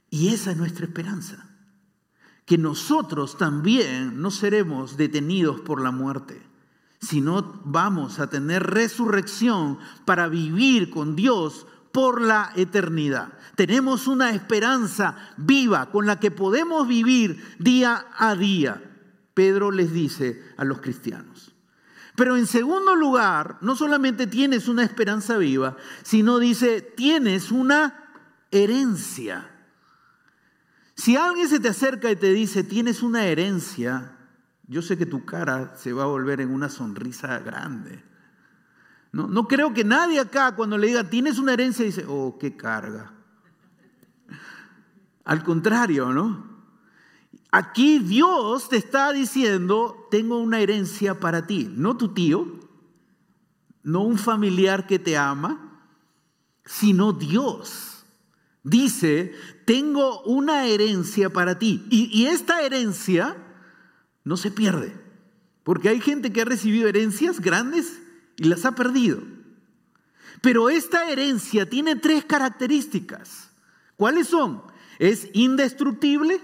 Y 0.10 0.30
esa 0.30 0.52
es 0.52 0.58
nuestra 0.58 0.86
esperanza, 0.86 1.50
que 2.46 2.58
nosotros 2.58 3.38
también 3.38 4.22
no 4.22 4.32
seremos 4.32 4.98
detenidos 4.98 5.62
por 5.62 5.82
la 5.82 5.92
muerte, 5.92 6.42
sino 7.00 7.62
vamos 7.64 8.20
a 8.20 8.30
tener 8.30 8.64
resurrección 8.64 9.80
para 10.06 10.28
vivir 10.28 10.90
con 10.90 11.16
Dios 11.16 11.68
por 11.92 12.22
la 12.22 12.52
eternidad. 12.56 13.34
Tenemos 13.56 14.08
una 14.08 14.32
esperanza 14.32 15.16
viva 15.38 15.90
con 15.90 16.06
la 16.06 16.20
que 16.20 16.32
podemos 16.32 16.88
vivir 16.88 17.56
día 17.60 18.06
a 18.18 18.36
día. 18.36 18.84
Pedro 19.34 19.72
les 19.72 19.92
dice 19.92 20.44
a 20.58 20.64
los 20.64 20.80
cristianos. 20.82 21.54
Pero 22.16 22.36
en 22.36 22.48
segundo 22.48 22.96
lugar, 22.96 23.60
no 23.62 23.76
solamente 23.76 24.26
tienes 24.26 24.68
una 24.68 24.84
esperanza 24.84 25.38
viva, 25.38 25.78
sino 26.02 26.40
dice, 26.40 26.82
tienes 26.82 27.52
una 27.52 28.10
herencia. 28.50 29.52
Si 30.96 31.16
alguien 31.16 31.48
se 31.48 31.60
te 31.60 31.70
acerca 31.70 32.10
y 32.10 32.16
te 32.16 32.34
dice, 32.34 32.64
tienes 32.64 33.04
una 33.04 33.26
herencia, 33.26 34.17
yo 34.68 34.82
sé 34.82 34.98
que 34.98 35.06
tu 35.06 35.26
cara 35.26 35.76
se 35.78 35.94
va 35.94 36.04
a 36.04 36.08
volver 36.08 36.42
en 36.42 36.54
una 36.54 36.70
sonrisa 36.70 37.40
grande. 37.40 38.04
No, 39.12 39.28
no 39.28 39.48
creo 39.48 39.74
que 39.74 39.84
nadie 39.84 40.20
acá 40.20 40.56
cuando 40.56 40.78
le 40.78 40.88
diga, 40.88 41.10
tienes 41.10 41.40
una 41.40 41.54
herencia, 41.54 41.86
dice, 41.86 42.06
oh, 42.08 42.38
qué 42.40 42.56
carga. 42.56 43.14
Al 45.24 45.44
contrario, 45.44 46.14
¿no? 46.14 46.46
Aquí 47.52 48.00
Dios 48.00 48.70
te 48.70 48.78
está 48.78 49.14
diciendo, 49.14 50.08
tengo 50.12 50.38
una 50.40 50.60
herencia 50.60 51.20
para 51.20 51.48
ti, 51.48 51.72
no 51.76 51.98
tu 51.98 52.14
tío, 52.14 52.60
no 53.84 54.02
un 54.02 54.18
familiar 54.18 54.86
que 54.86 55.00
te 55.00 55.18
ama, 55.18 55.82
sino 56.66 57.14
Dios. 57.14 58.06
Dice, 58.64 59.34
tengo 59.66 60.22
una 60.24 60.66
herencia 60.66 61.30
para 61.30 61.58
ti. 61.58 61.86
Y, 61.90 62.26
esta 62.26 62.62
herencia 62.62 63.38
no 64.28 64.38
se 64.38 64.52
pierde, 64.52 64.94
porque 65.64 65.90
hay 65.90 66.02
gente 66.02 66.32
que 66.32 66.42
ha 66.42 66.46
recibido 66.46 66.88
herencias 66.88 67.40
grandes 67.40 68.00
y 68.38 68.46
las 68.46 68.66
ha 68.66 68.74
perdido. 68.74 69.22
Pero 70.42 70.70
esta 70.70 71.10
herencia 71.10 71.68
tiene 71.68 71.96
tres 71.96 72.26
características. 72.26 73.50
¿Cuáles 73.96 74.28
son? 74.28 74.62
Es 75.00 75.30
indestructible, 75.34 76.42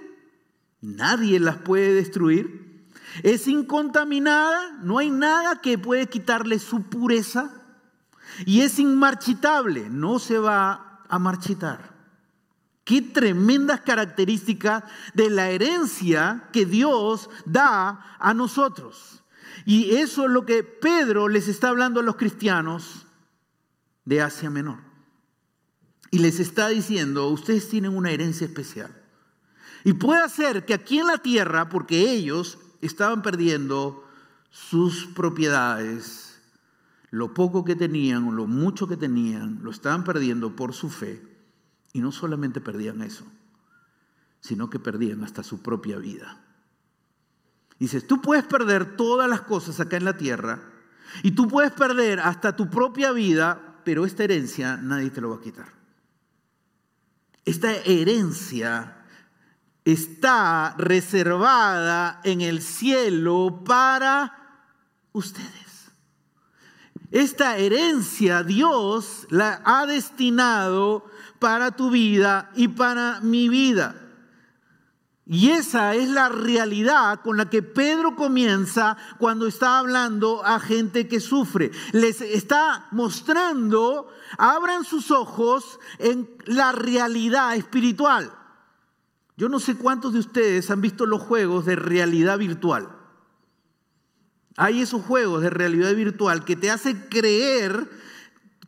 Nadie 0.83 1.39
las 1.39 1.55
puede 1.55 1.93
destruir. 1.93 2.89
Es 3.23 3.47
incontaminada, 3.47 4.73
no 4.83 4.97
hay 4.97 5.09
nada 5.09 5.61
que 5.61 5.77
puede 5.77 6.07
quitarle 6.07 6.59
su 6.59 6.83
pureza. 6.83 7.51
Y 8.45 8.61
es 8.61 8.79
inmarchitable, 8.79 9.89
no 9.89 10.19
se 10.19 10.37
va 10.39 10.99
a 11.07 11.19
marchitar. 11.19 11.92
Qué 12.83 13.01
tremendas 13.01 13.81
características 13.81 14.83
de 15.13 15.29
la 15.29 15.49
herencia 15.49 16.49
que 16.51 16.65
Dios 16.65 17.29
da 17.45 18.17
a 18.19 18.33
nosotros. 18.33 19.23
Y 19.65 19.95
eso 19.95 20.25
es 20.25 20.31
lo 20.31 20.45
que 20.45 20.63
Pedro 20.63 21.29
les 21.29 21.47
está 21.47 21.69
hablando 21.69 22.01
a 22.01 22.03
los 22.03 22.17
cristianos 22.17 23.05
de 24.03 24.21
Asia 24.21 24.49
Menor. 24.49 24.79
Y 26.11 26.19
les 26.19 26.39
está 26.39 26.67
diciendo, 26.67 27.29
ustedes 27.29 27.69
tienen 27.69 27.95
una 27.95 28.11
herencia 28.11 28.45
especial. 28.45 28.93
Y 29.83 29.93
puede 29.93 30.27
ser 30.29 30.65
que 30.65 30.73
aquí 30.73 30.99
en 30.99 31.07
la 31.07 31.17
tierra, 31.17 31.69
porque 31.69 32.11
ellos 32.11 32.59
estaban 32.81 33.21
perdiendo 33.21 34.07
sus 34.49 35.07
propiedades, 35.07 36.39
lo 37.09 37.33
poco 37.33 37.63
que 37.63 37.75
tenían 37.75 38.27
o 38.27 38.31
lo 38.31 38.45
mucho 38.45 38.87
que 38.87 38.97
tenían, 38.97 39.59
lo 39.63 39.71
estaban 39.71 40.03
perdiendo 40.03 40.55
por 40.55 40.73
su 40.73 40.89
fe. 40.89 41.32
Y 41.93 42.01
no 42.01 42.11
solamente 42.11 42.59
perdían 42.59 43.01
eso, 43.01 43.25
sino 44.41 44.69
que 44.69 44.79
perdían 44.79 45.23
hasta 45.23 45.43
su 45.43 45.61
propia 45.61 45.97
vida. 45.97 46.41
Dices, 47.79 48.07
tú 48.07 48.21
puedes 48.21 48.45
perder 48.45 48.97
todas 48.97 49.29
las 49.29 49.41
cosas 49.41 49.79
acá 49.79 49.97
en 49.97 50.05
la 50.05 50.17
tierra 50.17 50.61
y 51.21 51.31
tú 51.31 51.47
puedes 51.47 51.71
perder 51.71 52.19
hasta 52.19 52.55
tu 52.55 52.69
propia 52.69 53.11
vida, 53.11 53.79
pero 53.83 54.05
esta 54.05 54.23
herencia 54.23 54.77
nadie 54.77 55.11
te 55.11 55.21
lo 55.21 55.29
va 55.29 55.35
a 55.37 55.41
quitar. 55.41 55.67
Esta 57.45 57.75
herencia 57.75 58.97
está 59.85 60.75
reservada 60.77 62.21
en 62.23 62.41
el 62.41 62.61
cielo 62.61 63.63
para 63.65 64.63
ustedes. 65.11 65.91
Esta 67.11 67.57
herencia 67.57 68.43
Dios 68.43 69.27
la 69.29 69.61
ha 69.65 69.85
destinado 69.85 71.05
para 71.43 71.71
tu 71.71 71.91
vida 71.91 72.51
y 72.55 72.69
para 72.69 73.19
mi 73.19 73.49
vida. 73.49 73.95
Y 75.25 75.49
esa 75.49 75.93
es 75.93 76.07
la 76.07 76.29
realidad 76.29 77.19
con 77.19 77.35
la 77.35 77.49
que 77.49 77.61
Pedro 77.61 78.15
comienza 78.15 78.95
cuando 79.17 79.45
está 79.45 79.79
hablando 79.79 80.45
a 80.45 80.57
gente 80.61 81.09
que 81.09 81.19
sufre. 81.19 81.71
Les 81.91 82.21
está 82.21 82.87
mostrando, 82.91 84.07
abran 84.37 84.85
sus 84.85 85.11
ojos 85.11 85.81
en 85.99 86.29
la 86.45 86.71
realidad 86.71 87.57
espiritual. 87.57 88.31
Yo 89.35 89.49
no 89.49 89.59
sé 89.59 89.75
cuántos 89.75 90.13
de 90.13 90.19
ustedes 90.19 90.71
han 90.71 90.79
visto 90.79 91.05
los 91.05 91.23
juegos 91.23 91.65
de 91.65 91.75
realidad 91.75 92.37
virtual. 92.37 92.87
Hay 94.55 94.81
esos 94.81 95.01
juegos 95.01 95.41
de 95.41 95.49
realidad 95.49 95.93
virtual 95.93 96.45
que 96.45 96.55
te 96.55 96.71
hacen 96.71 97.05
creer 97.09 97.89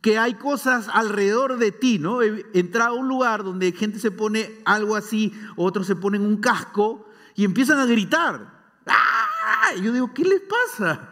que 0.00 0.18
hay 0.18 0.34
cosas 0.34 0.88
alrededor 0.92 1.58
de 1.58 1.72
ti, 1.72 1.98
¿no? 1.98 2.22
Entrar 2.22 2.88
a 2.88 2.92
un 2.92 3.08
lugar 3.08 3.44
donde 3.44 3.72
gente 3.72 3.98
se 3.98 4.10
pone 4.10 4.60
algo 4.64 4.96
así, 4.96 5.32
otros 5.56 5.86
se 5.86 5.96
ponen 5.96 6.22
un 6.22 6.36
casco 6.36 7.08
y 7.34 7.44
empiezan 7.44 7.78
a 7.78 7.86
gritar. 7.86 8.54
¡Ah! 8.86 9.26
yo 9.82 9.92
digo, 9.92 10.12
¿qué 10.14 10.24
les 10.24 10.42
pasa? 10.42 11.08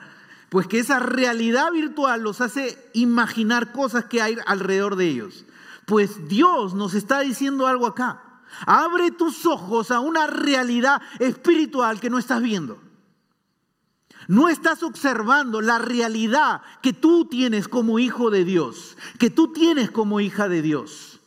Pues 0.48 0.66
que 0.66 0.78
esa 0.78 1.00
realidad 1.00 1.72
virtual 1.72 2.22
los 2.22 2.40
hace 2.40 2.90
imaginar 2.92 3.72
cosas 3.72 4.04
que 4.04 4.22
hay 4.22 4.36
alrededor 4.46 4.96
de 4.96 5.06
ellos. 5.06 5.44
Pues 5.86 6.28
Dios 6.28 6.74
nos 6.74 6.94
está 6.94 7.20
diciendo 7.20 7.66
algo 7.66 7.86
acá. 7.86 8.22
Abre 8.66 9.10
tus 9.10 9.46
ojos 9.46 9.90
a 9.90 10.00
una 10.00 10.26
realidad 10.26 11.02
espiritual 11.18 12.00
que 12.00 12.10
no 12.10 12.18
estás 12.18 12.40
viendo. 12.40 12.80
No 14.28 14.48
estás 14.48 14.82
observando 14.82 15.60
la 15.60 15.78
realidad 15.78 16.62
que 16.82 16.92
tú 16.92 17.26
tienes 17.26 17.68
como 17.68 17.98
hijo 17.98 18.30
de 18.30 18.44
Dios, 18.44 18.96
que 19.18 19.30
tú 19.30 19.52
tienes 19.52 19.90
como 19.90 20.20
hija 20.20 20.48
de 20.48 20.62
Dios. 20.62 21.20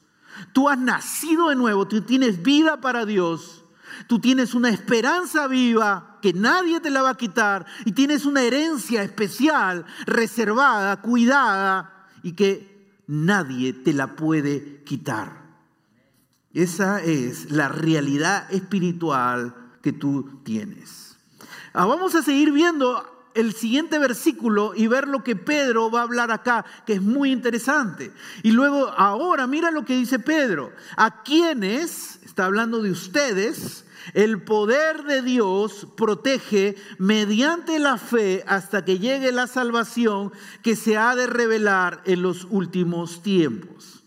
Tú 0.53 0.69
has 0.69 0.77
nacido 0.77 1.49
de 1.49 1.55
nuevo, 1.55 1.87
tú 1.87 2.01
tienes 2.01 2.43
vida 2.43 2.81
para 2.81 3.05
Dios, 3.05 3.63
tú 4.07 4.19
tienes 4.19 4.53
una 4.53 4.69
esperanza 4.69 5.47
viva 5.47 6.19
que 6.21 6.33
nadie 6.33 6.79
te 6.79 6.89
la 6.89 7.01
va 7.01 7.11
a 7.11 7.17
quitar 7.17 7.65
y 7.85 7.91
tienes 7.91 8.25
una 8.25 8.41
herencia 8.43 9.03
especial, 9.03 9.85
reservada, 10.05 11.01
cuidada 11.01 12.07
y 12.23 12.33
que 12.33 13.01
nadie 13.07 13.73
te 13.73 13.93
la 13.93 14.15
puede 14.15 14.83
quitar. 14.83 15.47
Esa 16.53 17.03
es 17.03 17.51
la 17.51 17.69
realidad 17.69 18.51
espiritual 18.51 19.55
que 19.81 19.93
tú 19.93 20.41
tienes. 20.43 21.06
Ah, 21.79 21.85
vamos 21.85 22.15
a 22.15 22.23
seguir 22.23 22.51
viendo 22.51 23.05
el 23.35 23.53
siguiente 23.53 23.99
versículo 23.99 24.73
y 24.75 24.87
ver 24.87 25.07
lo 25.07 25.23
que 25.23 25.35
Pedro 25.35 25.91
va 25.91 25.99
a 25.99 26.03
hablar 26.05 26.31
acá, 26.31 26.65
que 26.87 26.93
es 26.93 27.03
muy 27.03 27.31
interesante. 27.31 28.11
Y 28.41 28.49
luego, 28.49 28.87
ahora, 28.97 29.45
mira 29.45 29.69
lo 29.69 29.85
que 29.85 29.95
dice 29.95 30.17
Pedro. 30.17 30.71
A 30.95 31.21
quienes, 31.21 32.19
está 32.25 32.45
hablando 32.45 32.81
de 32.81 32.89
ustedes, 32.89 33.85
el 34.15 34.41
poder 34.41 35.03
de 35.03 35.21
Dios 35.21 35.85
protege 35.95 36.77
mediante 36.97 37.77
la 37.77 37.99
fe 37.99 38.43
hasta 38.47 38.83
que 38.83 38.97
llegue 38.97 39.31
la 39.31 39.45
salvación 39.45 40.31
que 40.63 40.75
se 40.75 40.97
ha 40.97 41.15
de 41.15 41.27
revelar 41.27 42.01
en 42.05 42.23
los 42.23 42.47
últimos 42.49 43.21
tiempos. 43.21 44.03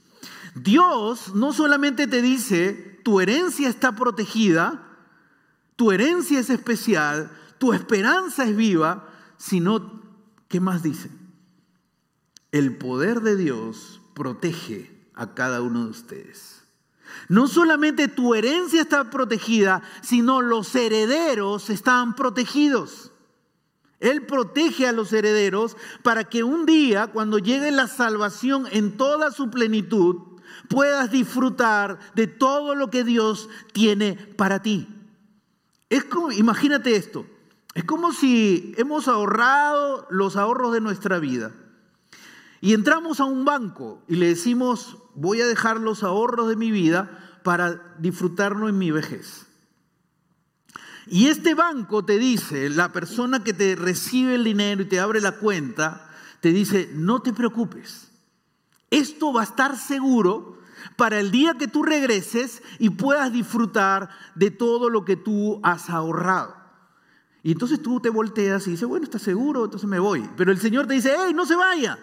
Dios 0.57 1.37
no 1.37 1.53
solamente 1.53 2.09
te 2.09 2.21
dice, 2.21 3.01
tu 3.05 3.21
herencia 3.21 3.69
está 3.69 3.95
protegida, 3.95 4.89
tu 5.77 5.93
herencia 5.93 6.41
es 6.41 6.51
especial, 6.51 7.31
tu 7.61 7.75
esperanza 7.75 8.45
es 8.45 8.57
viva, 8.57 9.07
sino, 9.37 10.01
¿qué 10.49 10.61
más 10.61 10.83
dice? 10.83 11.11
El 12.53 12.79
poder 12.79 13.21
de 13.21 13.37
Dios 13.37 14.01
protege 14.15 14.91
a 15.15 15.35
cada 15.35 15.61
uno 15.61 15.85
de 15.85 15.91
ustedes. 15.91 16.63
No 17.29 17.49
solamente 17.49 18.09
tu 18.09 18.35
herencia 18.35 18.81
está 18.81 19.11
protegida, 19.11 19.83
sino 20.01 20.41
los 20.41 20.75
herederos 20.75 21.69
están 21.69 22.17
protegidos. 22.17 23.13
Él 24.01 24.25
protege 24.25 24.89
a 24.89 24.93
los 24.93 25.13
herederos 25.13 25.77
para 26.03 26.25
que 26.25 26.43
un 26.43 26.65
día, 26.65 27.09
cuando 27.09 27.39
llegue 27.39 27.71
la 27.73 27.89
salvación 27.89 28.69
en 28.73 28.97
toda 28.97 29.33
su 29.33 29.51
plenitud, 29.51 30.17
puedas 30.71 31.11
disfrutar 31.11 31.99
de 32.15 32.27
todo 32.27 32.75
lo 32.75 32.89
que 32.89 33.05
Dios 33.05 33.51
tiene 33.75 34.15
para 34.15 34.63
ti. 34.63 34.89
Es 35.91 36.05
como, 36.05 36.33
imagínate 36.33 36.97
esto, 36.97 37.27
es 37.75 37.85
como 37.85 38.13
si 38.13 38.75
hemos 38.77 39.09
ahorrado 39.09 40.07
los 40.11 40.37
ahorros 40.37 40.73
de 40.73 40.81
nuestra 40.81 41.19
vida 41.19 41.53
y 42.61 42.75
entramos 42.75 43.21
a 43.21 43.25
un 43.25 43.45
banco 43.45 44.03
y 44.09 44.17
le 44.17 44.29
decimos, 44.29 44.99
voy 45.15 45.41
a 45.41 45.47
dejar 45.47 45.81
los 45.81 46.03
ahorros 46.03 46.49
de 46.49 46.57
mi 46.57 46.71
vida 46.71 47.39
para 47.43 47.95
disfrutarlo 47.99 48.69
en 48.69 48.77
mi 48.79 48.91
vejez. 48.91 49.47
Y 51.07 51.29
este 51.29 51.55
banco 51.55 52.05
te 52.05 52.19
dice, 52.19 52.69
la 52.69 52.93
persona 52.93 53.43
que 53.43 53.55
te 53.55 53.75
recibe 53.77 54.35
el 54.35 54.45
dinero 54.45 54.83
y 54.83 54.87
te 54.87 55.01
abre 55.01 55.21
la 55.21 55.33
cuenta, 55.33 56.11
te 56.41 56.53
dice, 56.53 56.91
no 56.93 57.23
te 57.23 57.33
preocupes, 57.33 58.11
esto 58.91 59.33
va 59.33 59.41
a 59.41 59.45
estar 59.45 59.77
seguro 59.79 60.59
para 60.97 61.19
el 61.19 61.31
día 61.31 61.55
que 61.55 61.69
tú 61.69 61.83
regreses 61.83 62.63
y 62.79 62.91
puedas 62.91 63.33
disfrutar 63.33 64.11
de 64.35 64.51
todo 64.51 64.91
lo 64.91 65.05
que 65.05 65.17
tú 65.17 65.61
has 65.63 65.89
ahorrado. 65.89 66.60
Y 67.43 67.53
entonces 67.53 67.81
tú 67.81 68.01
te 68.01 68.11
volteas 68.11 68.67
y 68.67 68.73
dices, 68.73 68.87
bueno, 68.87 69.05
está 69.05 69.19
seguro, 69.19 69.65
entonces 69.65 69.89
me 69.89 69.99
voy. 69.99 70.29
Pero 70.37 70.53
el 70.53 70.59
Señor 70.59 70.87
te 70.87 70.95
dice, 70.95 71.15
hey, 71.17 71.33
no 71.35 71.47
se 71.47 71.57
vaya. 71.57 71.99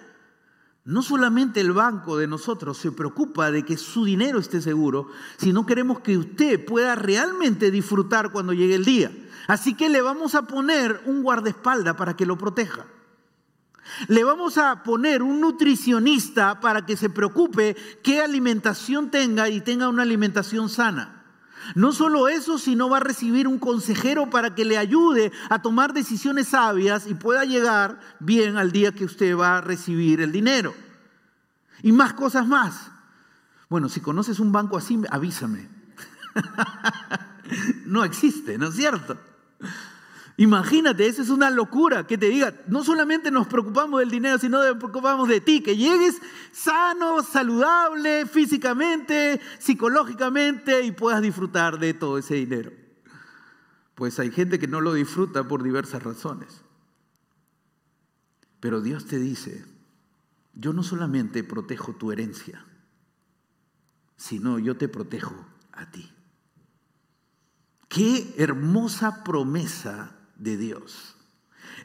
No 0.84 1.02
solamente 1.02 1.60
el 1.60 1.74
banco 1.74 2.18
de 2.18 2.28
nosotros 2.28 2.78
se 2.78 2.94
preocupa 2.94 3.52
de 3.52 3.66
que 3.66 3.76
su 3.76 4.06
dinero 4.06 4.40
esté 4.40 4.62
seguro, 4.62 5.10
sino 5.38 5.66
queremos 5.66 6.00
que 6.00 6.18
usted 6.18 6.64
pueda 6.64 6.96
realmente 6.96 7.72
disfrutar 7.72 8.32
cuando 8.32 8.54
llegue 8.54 8.76
el 8.76 8.86
día. 8.86 9.12
Así 9.48 9.74
que 9.74 9.90
le 9.90 10.02
vamos 10.02 10.34
a 10.34 10.44
poner 10.44 11.02
un 11.06 11.24
guardaespaldas 11.24 11.96
para 11.98 12.16
que 12.16 12.26
lo 12.26 12.38
proteja. 12.38 12.86
Le 14.08 14.24
vamos 14.24 14.58
a 14.58 14.84
poner 14.84 15.24
un 15.24 15.42
nutricionista 15.42 16.60
para 16.60 16.86
que 16.86 16.98
se 16.98 17.10
preocupe 17.10 17.76
qué 18.02 18.22
alimentación 18.22 19.12
tenga 19.12 19.50
y 19.50 19.62
tenga 19.62 19.90
una 19.90 20.04
alimentación 20.04 20.70
sana. 20.70 21.17
No 21.76 21.92
solo 21.92 22.28
eso, 22.28 22.58
sino 22.58 22.90
va 22.90 22.98
a 22.98 23.02
recibir 23.02 23.48
un 23.48 23.60
consejero 23.60 24.30
para 24.30 24.56
que 24.56 24.66
le 24.66 24.78
ayude 24.78 25.32
a 25.50 25.62
tomar 25.62 25.94
decisiones 25.94 26.50
sabias 26.50 27.08
y 27.08 27.14
pueda 27.14 27.46
llegar 27.46 28.00
bien 28.20 28.58
al 28.58 28.72
día 28.72 28.92
que 28.92 29.06
usted 29.06 29.38
va 29.38 29.58
a 29.58 29.62
recibir 29.62 30.22
el 30.22 30.32
dinero. 30.32 30.74
Y 31.84 31.92
más 31.92 32.14
cosas 32.14 32.48
más. 32.48 32.92
Bueno, 33.70 33.90
si 33.90 34.00
conoces 34.00 34.40
un 34.40 34.52
banco 34.52 34.78
así, 34.78 35.00
avísame. 35.10 35.70
no 37.86 38.04
existe, 38.04 38.58
¿no 38.58 38.68
es 38.68 38.76
cierto? 38.76 39.18
Imagínate, 40.40 41.08
eso 41.08 41.24
es 41.24 41.30
una 41.30 41.50
locura 41.50 42.06
que 42.06 42.16
te 42.16 42.30
diga, 42.30 42.54
no 42.68 42.84
solamente 42.84 43.32
nos 43.32 43.48
preocupamos 43.48 44.00
del 44.02 44.12
dinero, 44.12 44.38
sino 44.38 44.64
nos 44.64 44.78
preocupamos 44.78 45.28
de 45.28 45.42
ti, 45.42 45.62
que 45.62 45.76
llegues 45.76 46.22
sano, 46.52 47.24
saludable, 47.24 48.28
físicamente, 48.28 49.42
psicológicamente 49.58 50.84
y 50.84 50.92
puedas 50.92 51.24
disfrutar 51.24 51.80
de 51.80 51.96
todo 51.96 52.20
ese 52.20 52.36
dinero. 52.36 52.72
Pues 53.96 54.20
hay 54.20 54.30
gente 54.30 54.60
que 54.60 54.68
no 54.68 54.80
lo 54.80 54.94
disfruta 54.94 55.48
por 55.48 55.64
diversas 55.64 56.04
razones. 56.04 56.62
Pero 58.60 58.82
Dios 58.82 59.08
te 59.08 59.18
dice, 59.18 59.66
yo 60.54 60.72
no 60.72 60.84
solamente 60.84 61.44
protejo 61.44 61.94
tu 61.94 62.12
herencia, 62.12 62.64
sino 64.18 64.60
yo 64.60 64.78
te 64.78 64.88
protejo 64.88 65.48
a 65.72 65.90
ti. 65.90 66.12
Qué 67.88 68.36
hermosa 68.38 69.24
promesa 69.24 70.17
de 70.38 70.58
Dios. 70.58 71.16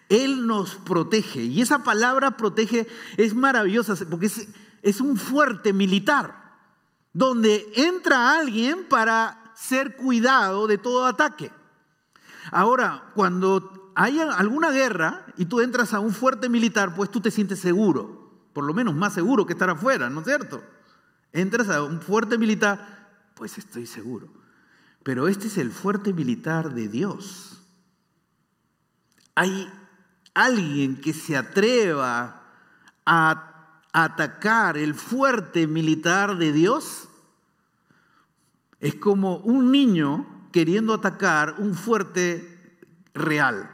Él 0.08 0.46
nos 0.46 0.74
protege. 0.74 1.42
Y 1.42 1.62
esa 1.62 1.82
palabra 1.82 2.36
protege 2.36 2.86
es 3.16 3.34
maravillosa 3.34 3.94
porque 4.08 4.30
es, 4.82 5.00
un 5.00 5.16
fuerte 5.16 5.72
militar, 5.72 6.58
donde 7.12 7.72
entra 7.76 8.38
alguien 8.38 8.86
para 8.88 9.52
ser 9.54 9.96
cuidado 9.96 10.66
de 10.66 10.78
todo 10.78 11.06
ataque. 11.06 11.50
Ahora, 12.50 13.10
cuando 13.14 13.92
hay 13.94 14.20
alguna 14.20 14.70
guerra 14.70 15.26
y 15.36 15.46
tú 15.46 15.60
entras 15.60 15.94
a 15.94 16.00
un 16.00 16.12
fuerte 16.12 16.48
militar, 16.48 16.94
pues 16.94 17.10
tú 17.10 17.20
te 17.20 17.30
sientes 17.30 17.60
seguro, 17.60 18.48
por 18.52 18.64
lo 18.64 18.74
menos 18.74 18.94
más 18.94 19.14
seguro 19.14 19.46
que 19.46 19.52
estar 19.52 19.70
afuera, 19.70 20.10
¿no 20.10 20.20
es 20.20 20.26
cierto? 20.26 20.62
Entras 21.32 21.68
a 21.68 21.82
un 21.82 22.00
fuerte 22.00 22.36
militar, 22.36 23.30
pues 23.34 23.56
estoy 23.56 23.86
seguro. 23.86 24.28
Pero 25.02 25.28
este 25.28 25.46
es 25.46 25.58
el 25.58 25.70
fuerte 25.70 26.12
militar 26.12 26.74
de 26.74 26.88
Dios 26.88 27.51
hay 29.34 29.70
alguien 30.34 31.00
que 31.00 31.12
se 31.12 31.36
atreva 31.36 32.42
a 33.04 33.78
atacar 33.92 34.76
el 34.76 34.94
fuerte 34.94 35.66
militar 35.66 36.38
de 36.38 36.52
Dios, 36.52 37.08
es 38.80 38.94
como 38.94 39.36
un 39.36 39.70
niño 39.70 40.48
queriendo 40.52 40.94
atacar 40.94 41.56
un 41.58 41.74
fuerte 41.74 42.78
real. 43.14 43.70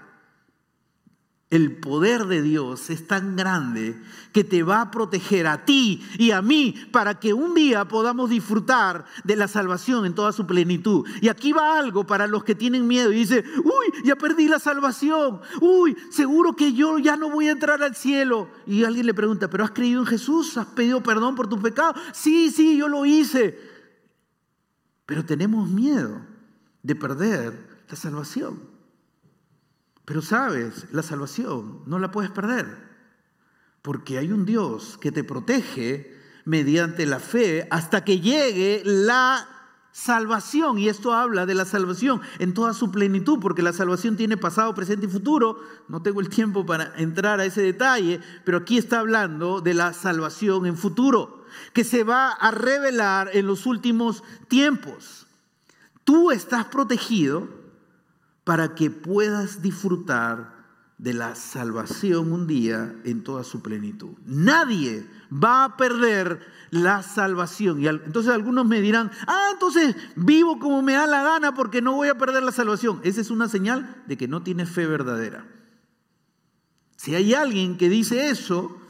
El 1.50 1.76
poder 1.76 2.26
de 2.26 2.42
Dios 2.42 2.90
es 2.90 3.06
tan 3.06 3.34
grande 3.34 3.98
que 4.34 4.44
te 4.44 4.62
va 4.62 4.82
a 4.82 4.90
proteger 4.90 5.46
a 5.46 5.64
ti 5.64 6.06
y 6.18 6.32
a 6.32 6.42
mí 6.42 6.74
para 6.92 7.18
que 7.18 7.32
un 7.32 7.54
día 7.54 7.88
podamos 7.88 8.28
disfrutar 8.28 9.06
de 9.24 9.34
la 9.34 9.48
salvación 9.48 10.04
en 10.04 10.14
toda 10.14 10.32
su 10.32 10.46
plenitud. 10.46 11.08
Y 11.22 11.28
aquí 11.28 11.52
va 11.52 11.78
algo 11.78 12.06
para 12.06 12.26
los 12.26 12.44
que 12.44 12.54
tienen 12.54 12.86
miedo 12.86 13.12
y 13.12 13.20
dicen, 13.20 13.46
uy, 13.64 14.02
ya 14.04 14.16
perdí 14.16 14.46
la 14.46 14.58
salvación, 14.58 15.40
uy, 15.62 15.96
seguro 16.10 16.54
que 16.54 16.74
yo 16.74 16.98
ya 16.98 17.16
no 17.16 17.30
voy 17.30 17.48
a 17.48 17.52
entrar 17.52 17.82
al 17.82 17.96
cielo. 17.96 18.50
Y 18.66 18.84
alguien 18.84 19.06
le 19.06 19.14
pregunta, 19.14 19.48
¿pero 19.48 19.64
has 19.64 19.70
creído 19.70 20.02
en 20.02 20.06
Jesús? 20.06 20.58
¿Has 20.58 20.66
pedido 20.66 21.02
perdón 21.02 21.34
por 21.34 21.48
tus 21.48 21.60
pecados? 21.60 21.98
Sí, 22.12 22.50
sí, 22.50 22.76
yo 22.76 22.88
lo 22.88 23.06
hice. 23.06 23.58
Pero 25.06 25.24
tenemos 25.24 25.70
miedo 25.70 26.20
de 26.82 26.94
perder 26.94 27.84
la 27.88 27.96
salvación. 27.96 28.67
Pero 30.08 30.22
sabes, 30.22 30.86
la 30.90 31.02
salvación 31.02 31.82
no 31.84 31.98
la 31.98 32.10
puedes 32.10 32.30
perder, 32.30 32.78
porque 33.82 34.16
hay 34.16 34.32
un 34.32 34.46
Dios 34.46 34.96
que 34.98 35.12
te 35.12 35.22
protege 35.22 36.16
mediante 36.46 37.04
la 37.04 37.20
fe 37.20 37.68
hasta 37.70 38.04
que 38.04 38.18
llegue 38.18 38.80
la 38.86 39.46
salvación. 39.92 40.78
Y 40.78 40.88
esto 40.88 41.12
habla 41.12 41.44
de 41.44 41.54
la 41.54 41.66
salvación 41.66 42.22
en 42.38 42.54
toda 42.54 42.72
su 42.72 42.90
plenitud, 42.90 43.38
porque 43.38 43.60
la 43.60 43.74
salvación 43.74 44.16
tiene 44.16 44.38
pasado, 44.38 44.74
presente 44.74 45.04
y 45.04 45.10
futuro. 45.10 45.60
No 45.88 46.00
tengo 46.00 46.22
el 46.22 46.30
tiempo 46.30 46.64
para 46.64 46.94
entrar 46.96 47.38
a 47.38 47.44
ese 47.44 47.60
detalle, 47.60 48.18
pero 48.46 48.56
aquí 48.56 48.78
está 48.78 49.00
hablando 49.00 49.60
de 49.60 49.74
la 49.74 49.92
salvación 49.92 50.64
en 50.64 50.78
futuro, 50.78 51.44
que 51.74 51.84
se 51.84 52.02
va 52.02 52.30
a 52.30 52.50
revelar 52.50 53.28
en 53.34 53.46
los 53.46 53.66
últimos 53.66 54.24
tiempos. 54.48 55.26
Tú 56.04 56.30
estás 56.30 56.64
protegido 56.64 57.57
para 58.48 58.74
que 58.74 58.90
puedas 58.90 59.60
disfrutar 59.60 60.54
de 60.96 61.12
la 61.12 61.34
salvación 61.34 62.32
un 62.32 62.46
día 62.46 62.94
en 63.04 63.22
toda 63.22 63.44
su 63.44 63.60
plenitud. 63.60 64.12
Nadie 64.24 65.06
va 65.30 65.64
a 65.64 65.76
perder 65.76 66.40
la 66.70 67.02
salvación. 67.02 67.82
Y 67.82 67.88
entonces 67.88 68.32
algunos 68.32 68.64
me 68.64 68.80
dirán, 68.80 69.10
ah, 69.26 69.50
entonces 69.52 69.94
vivo 70.16 70.58
como 70.58 70.80
me 70.80 70.94
da 70.94 71.06
la 71.06 71.22
gana 71.22 71.52
porque 71.52 71.82
no 71.82 71.92
voy 71.92 72.08
a 72.08 72.16
perder 72.16 72.42
la 72.42 72.50
salvación. 72.50 73.02
Esa 73.04 73.20
es 73.20 73.30
una 73.30 73.50
señal 73.50 74.02
de 74.06 74.16
que 74.16 74.28
no 74.28 74.42
tienes 74.42 74.70
fe 74.70 74.86
verdadera. 74.86 75.46
Si 76.96 77.14
hay 77.14 77.34
alguien 77.34 77.76
que 77.76 77.90
dice 77.90 78.30
eso, 78.30 78.80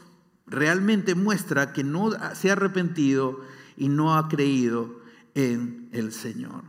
realmente 0.47 1.17
muestra 1.17 1.73
que 1.73 1.83
no 1.83 2.13
se 2.37 2.51
ha 2.51 2.53
arrepentido 2.53 3.41
y 3.77 3.89
no 3.89 4.17
ha 4.17 4.29
creído 4.29 5.01
en 5.35 5.89
el 5.91 6.13
Señor. 6.13 6.63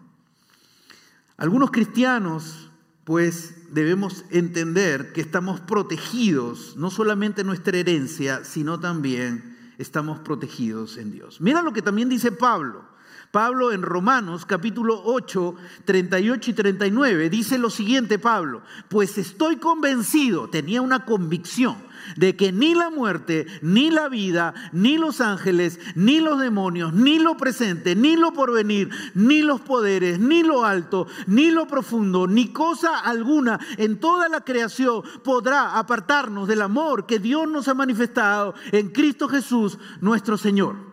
Algunos 1.37 1.69
cristianos 1.69 2.65
pues 3.09 3.55
debemos 3.71 4.23
entender 4.29 5.13
que 5.13 5.21
estamos 5.21 5.59
protegidos, 5.59 6.77
no 6.77 6.91
solamente 6.91 7.43
nuestra 7.43 7.75
herencia, 7.75 8.43
sino 8.45 8.79
también 8.79 9.57
estamos 9.79 10.19
protegidos 10.19 10.95
en 10.97 11.09
Dios. 11.09 11.41
Mira 11.41 11.63
lo 11.63 11.73
que 11.73 11.81
también 11.81 12.07
dice 12.07 12.31
Pablo. 12.31 12.83
Pablo 13.31 13.71
en 13.71 13.83
Romanos 13.83 14.47
capítulo 14.47 15.03
8, 15.05 15.53
38 15.85 16.49
y 16.49 16.53
39 16.53 17.29
dice 17.29 17.59
lo 17.59 17.69
siguiente 17.69 18.17
Pablo, 18.17 18.63
pues 18.87 19.19
estoy 19.19 19.57
convencido, 19.57 20.49
tenía 20.49 20.81
una 20.81 21.05
convicción 21.05 21.77
de 22.15 22.35
que 22.35 22.51
ni 22.51 22.73
la 22.73 22.89
muerte, 22.89 23.45
ni 23.61 23.91
la 23.91 24.09
vida, 24.09 24.55
ni 24.71 24.97
los 24.97 25.21
ángeles, 25.21 25.79
ni 25.93 26.19
los 26.19 26.39
demonios, 26.39 26.91
ni 26.93 27.19
lo 27.19 27.37
presente, 27.37 27.95
ni 27.95 28.15
lo 28.15 28.33
porvenir, 28.33 28.89
ni 29.13 29.43
los 29.43 29.61
poderes, 29.61 30.19
ni 30.19 30.41
lo 30.41 30.65
alto, 30.65 31.05
ni 31.27 31.51
lo 31.51 31.67
profundo, 31.67 32.25
ni 32.25 32.51
cosa 32.51 32.99
alguna 32.99 33.59
en 33.77 33.99
toda 33.99 34.27
la 34.27 34.41
creación 34.41 35.03
podrá 35.23 35.77
apartarnos 35.77 36.47
del 36.47 36.63
amor 36.63 37.05
que 37.05 37.19
Dios 37.19 37.47
nos 37.47 37.67
ha 37.67 37.75
manifestado 37.75 38.55
en 38.71 38.89
Cristo 38.89 39.27
Jesús, 39.27 39.77
nuestro 40.01 40.35
Señor. 40.35 40.88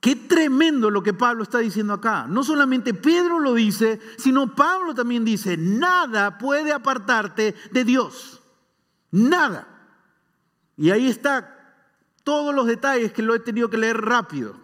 Qué 0.00 0.16
tremendo 0.16 0.88
lo 0.88 1.02
que 1.02 1.12
Pablo 1.12 1.42
está 1.42 1.58
diciendo 1.58 1.92
acá. 1.92 2.26
No 2.26 2.42
solamente 2.42 2.94
Pedro 2.94 3.38
lo 3.38 3.52
dice, 3.52 4.00
sino 4.16 4.54
Pablo 4.54 4.94
también 4.94 5.26
dice, 5.26 5.58
nada 5.58 6.38
puede 6.38 6.72
apartarte 6.72 7.54
de 7.70 7.84
Dios. 7.84 8.40
Nada. 9.10 9.68
Y 10.78 10.90
ahí 10.90 11.08
está 11.08 11.84
todos 12.24 12.54
los 12.54 12.66
detalles 12.66 13.12
que 13.12 13.22
lo 13.22 13.34
he 13.34 13.40
tenido 13.40 13.68
que 13.68 13.76
leer 13.76 14.00
rápido. 14.00 14.56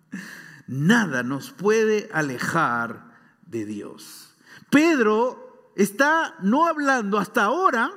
Nada 0.66 1.22
nos 1.22 1.50
puede 1.50 2.08
alejar 2.14 3.12
de 3.46 3.66
Dios. 3.66 4.34
Pedro 4.70 5.72
está 5.76 6.36
no 6.40 6.66
hablando 6.66 7.18
hasta 7.18 7.44
ahora 7.44 7.90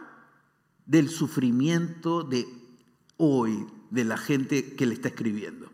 del 0.86 1.10
sufrimiento 1.10 2.24
de 2.24 2.46
hoy 3.18 3.68
de 3.90 4.04
la 4.04 4.18
gente 4.18 4.76
que 4.76 4.86
le 4.86 4.96
está 4.96 5.10
escribiendo. 5.10 5.73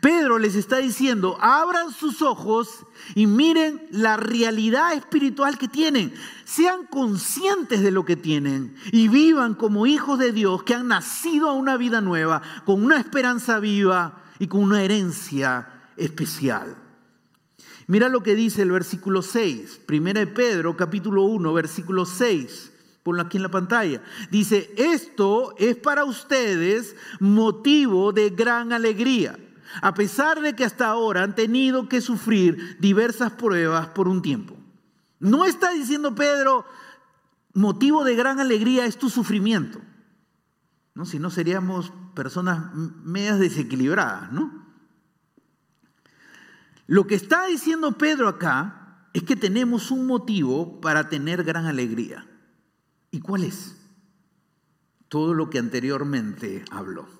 Pedro 0.00 0.38
les 0.38 0.54
está 0.54 0.78
diciendo, 0.78 1.36
abran 1.40 1.92
sus 1.92 2.22
ojos 2.22 2.86
y 3.14 3.26
miren 3.26 3.86
la 3.90 4.16
realidad 4.16 4.94
espiritual 4.94 5.58
que 5.58 5.68
tienen. 5.68 6.14
Sean 6.44 6.86
conscientes 6.86 7.82
de 7.82 7.90
lo 7.90 8.04
que 8.04 8.16
tienen 8.16 8.74
y 8.92 9.08
vivan 9.08 9.54
como 9.54 9.86
hijos 9.86 10.18
de 10.18 10.32
Dios 10.32 10.62
que 10.62 10.74
han 10.74 10.88
nacido 10.88 11.50
a 11.50 11.54
una 11.54 11.76
vida 11.76 12.00
nueva, 12.00 12.42
con 12.64 12.82
una 12.84 12.98
esperanza 12.98 13.58
viva 13.58 14.22
y 14.38 14.46
con 14.46 14.62
una 14.62 14.82
herencia 14.82 15.68
especial. 15.96 16.76
Mira 17.86 18.08
lo 18.08 18.22
que 18.22 18.34
dice 18.34 18.62
el 18.62 18.70
versículo 18.70 19.22
6, 19.22 19.80
primera 19.86 20.20
de 20.20 20.28
Pedro, 20.28 20.76
capítulo 20.76 21.24
1, 21.24 21.52
versículo 21.52 22.06
6. 22.06 22.72
Ponlo 23.02 23.22
aquí 23.22 23.38
en 23.38 23.42
la 23.42 23.50
pantalla. 23.50 24.02
Dice, 24.30 24.72
esto 24.76 25.54
es 25.58 25.76
para 25.76 26.04
ustedes 26.04 26.94
motivo 27.18 28.12
de 28.12 28.30
gran 28.30 28.72
alegría 28.72 29.38
a 29.82 29.94
pesar 29.94 30.40
de 30.40 30.54
que 30.54 30.64
hasta 30.64 30.88
ahora 30.88 31.22
han 31.22 31.34
tenido 31.34 31.88
que 31.88 32.00
sufrir 32.00 32.78
diversas 32.80 33.32
pruebas 33.32 33.88
por 33.88 34.08
un 34.08 34.22
tiempo. 34.22 34.56
No 35.18 35.44
está 35.44 35.70
diciendo 35.72 36.14
Pedro, 36.14 36.64
motivo 37.54 38.04
de 38.04 38.14
gran 38.14 38.40
alegría 38.40 38.86
es 38.86 38.98
tu 38.98 39.10
sufrimiento. 39.10 39.80
¿no? 40.94 41.04
Si 41.04 41.18
no 41.18 41.30
seríamos 41.30 41.92
personas 42.14 42.74
medias 42.74 43.38
desequilibradas, 43.38 44.32
¿no? 44.32 44.60
Lo 46.86 47.06
que 47.06 47.14
está 47.14 47.46
diciendo 47.46 47.92
Pedro 47.92 48.28
acá 48.28 49.06
es 49.12 49.22
que 49.22 49.36
tenemos 49.36 49.92
un 49.92 50.06
motivo 50.06 50.80
para 50.80 51.08
tener 51.08 51.44
gran 51.44 51.66
alegría. 51.66 52.26
¿Y 53.12 53.20
cuál 53.20 53.44
es? 53.44 53.76
Todo 55.08 55.34
lo 55.34 55.50
que 55.50 55.58
anteriormente 55.58 56.64
habló 56.70 57.19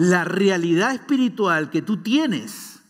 la 0.00 0.24
realidad 0.24 0.94
espiritual 0.94 1.68
que 1.68 1.82
tú 1.82 1.98
tienes 1.98 2.80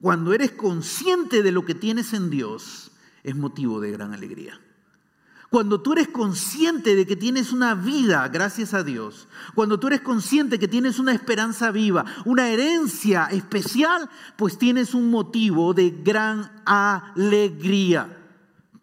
cuando 0.00 0.32
eres 0.32 0.50
consciente 0.50 1.44
de 1.44 1.52
lo 1.52 1.64
que 1.64 1.76
tienes 1.76 2.12
en 2.14 2.30
Dios 2.30 2.90
es 3.22 3.36
motivo 3.36 3.78
de 3.80 3.92
gran 3.92 4.12
alegría. 4.12 4.60
Cuando 5.50 5.80
tú 5.80 5.92
eres 5.92 6.08
consciente 6.08 6.96
de 6.96 7.06
que 7.06 7.14
tienes 7.14 7.52
una 7.52 7.76
vida 7.76 8.26
gracias 8.26 8.74
a 8.74 8.82
Dios, 8.82 9.28
cuando 9.54 9.78
tú 9.78 9.86
eres 9.86 10.00
consciente 10.00 10.58
que 10.58 10.66
tienes 10.66 10.98
una 10.98 11.12
esperanza 11.12 11.70
viva, 11.70 12.04
una 12.24 12.48
herencia 12.48 13.26
especial, 13.26 14.10
pues 14.34 14.58
tienes 14.58 14.94
un 14.94 15.12
motivo 15.12 15.74
de 15.74 15.90
gran 15.90 16.50
alegría. 16.64 18.18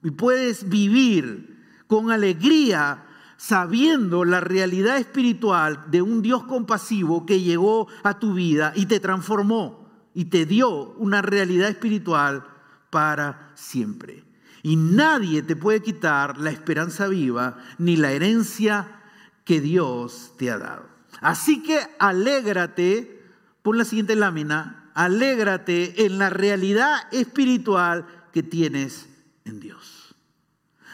Y 0.01 0.12
puedes 0.12 0.69
vivir 0.69 1.62
con 1.88 2.10
alegría 2.10 3.03
sabiendo 3.43 4.23
la 4.23 4.39
realidad 4.39 4.97
espiritual 4.97 5.84
de 5.91 6.01
un 6.01 6.21
Dios 6.21 6.45
compasivo 6.45 7.25
que 7.25 7.41
llegó 7.41 7.89
a 8.01 8.17
tu 8.17 8.34
vida 8.36 8.71
y 8.73 8.86
te 8.86 9.01
transformó 9.01 9.86
y 10.13 10.25
te 10.25 10.45
dio 10.45 10.93
una 10.93 11.21
realidad 11.21 11.67
espiritual 11.67 12.45
para 12.89 13.51
siempre. 13.56 14.23
Y 14.62 14.77
nadie 14.77 15.41
te 15.41 15.58
puede 15.58 15.82
quitar 15.82 16.38
la 16.38 16.51
esperanza 16.51 17.10
viva 17.10 17.58
ni 17.77 17.97
la 17.97 18.13
herencia 18.13 19.01
que 19.43 19.60
Dios 19.60 20.32
te 20.38 20.49
ha 20.49 20.58
dado. 20.58 20.88
Así 21.19 21.62
que 21.63 21.82
alégrate, 21.99 23.25
por 23.62 23.75
la 23.75 23.84
siguiente 23.84 24.15
lámina, 24.15 24.89
alégrate 24.93 26.06
en 26.06 26.17
la 26.17 26.29
realidad 26.29 26.95
espiritual 27.12 28.06
que 28.32 28.41
tienes 28.41 29.10
en 29.43 29.60
Dios. 29.60 29.92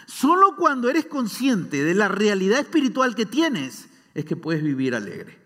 Solo 0.09 0.55
cuando 0.55 0.89
eres 0.89 1.05
consciente 1.05 1.83
de 1.83 1.93
la 1.93 2.07
realidad 2.07 2.59
espiritual 2.59 3.13
que 3.13 3.27
tienes 3.27 3.89
es 4.15 4.25
que 4.25 4.35
puedes 4.35 4.63
vivir 4.63 4.95
alegre. 4.95 5.37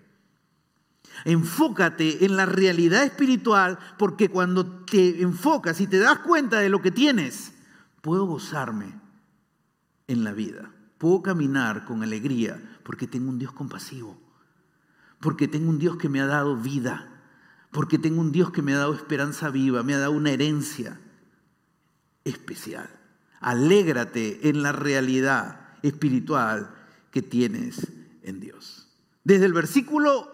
Enfócate 1.25 2.23
en 2.23 2.37
la 2.37 2.45
realidad 2.45 3.03
espiritual 3.03 3.77
porque 3.99 4.29
cuando 4.29 4.65
te 4.85 5.21
enfocas 5.21 5.81
y 5.81 5.87
te 5.87 5.99
das 5.99 6.19
cuenta 6.19 6.61
de 6.61 6.69
lo 6.69 6.81
que 6.81 6.91
tienes, 6.91 7.51
puedo 7.99 8.25
gozarme 8.25 9.01
en 10.07 10.23
la 10.23 10.31
vida. 10.31 10.71
Puedo 10.97 11.21
caminar 11.21 11.83
con 11.83 12.01
alegría 12.01 12.79
porque 12.83 13.05
tengo 13.05 13.29
un 13.29 13.39
Dios 13.39 13.51
compasivo. 13.51 14.17
Porque 15.19 15.49
tengo 15.49 15.69
un 15.69 15.77
Dios 15.77 15.97
que 15.97 16.07
me 16.07 16.21
ha 16.21 16.25
dado 16.25 16.55
vida. 16.55 17.21
Porque 17.69 17.99
tengo 17.99 18.21
un 18.21 18.31
Dios 18.31 18.51
que 18.51 18.61
me 18.61 18.73
ha 18.73 18.77
dado 18.77 18.93
esperanza 18.93 19.49
viva, 19.49 19.83
me 19.83 19.93
ha 19.93 19.99
dado 19.99 20.13
una 20.13 20.31
herencia 20.31 21.01
especial. 22.23 23.02
Alégrate 23.43 24.49
en 24.49 24.63
la 24.63 24.71
realidad 24.71 25.77
espiritual 25.83 26.73
que 27.11 27.21
tienes 27.21 27.91
en 28.23 28.39
Dios. 28.39 28.87
Desde 29.23 29.45
el 29.45 29.53
versículo 29.53 30.31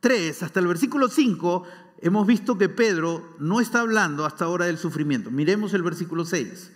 3 0.00 0.42
hasta 0.42 0.60
el 0.60 0.66
versículo 0.66 1.08
5 1.08 1.64
hemos 2.00 2.26
visto 2.26 2.56
que 2.56 2.68
Pedro 2.68 3.36
no 3.38 3.60
está 3.60 3.80
hablando 3.80 4.24
hasta 4.24 4.44
ahora 4.44 4.66
del 4.66 4.78
sufrimiento. 4.78 5.30
Miremos 5.30 5.74
el 5.74 5.82
versículo 5.82 6.24
6. 6.24 6.72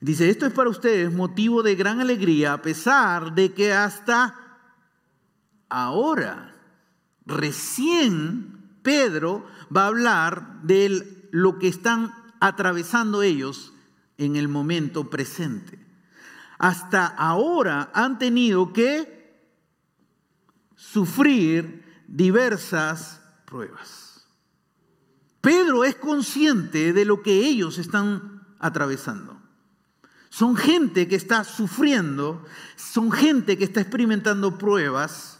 Dice, 0.00 0.28
esto 0.28 0.46
es 0.46 0.52
para 0.52 0.68
ustedes 0.68 1.12
motivo 1.12 1.62
de 1.62 1.76
gran 1.76 2.00
alegría 2.00 2.54
a 2.54 2.62
pesar 2.62 3.34
de 3.34 3.52
que 3.52 3.72
hasta 3.72 4.36
ahora, 5.68 6.54
recién 7.24 8.78
Pedro 8.82 9.46
va 9.74 9.84
a 9.84 9.88
hablar 9.88 10.62
de 10.62 11.28
lo 11.30 11.58
que 11.58 11.68
están 11.68 12.21
atravesando 12.42 13.22
ellos 13.22 13.72
en 14.18 14.34
el 14.34 14.48
momento 14.48 15.08
presente. 15.08 15.78
Hasta 16.58 17.06
ahora 17.06 17.92
han 17.94 18.18
tenido 18.18 18.72
que 18.72 19.40
sufrir 20.74 22.02
diversas 22.08 23.20
pruebas. 23.44 24.26
Pedro 25.40 25.84
es 25.84 25.94
consciente 25.94 26.92
de 26.92 27.04
lo 27.04 27.22
que 27.22 27.46
ellos 27.46 27.78
están 27.78 28.44
atravesando. 28.58 29.40
Son 30.28 30.56
gente 30.56 31.06
que 31.06 31.14
está 31.14 31.44
sufriendo, 31.44 32.44
son 32.74 33.12
gente 33.12 33.56
que 33.56 33.64
está 33.64 33.80
experimentando 33.80 34.58
pruebas, 34.58 35.38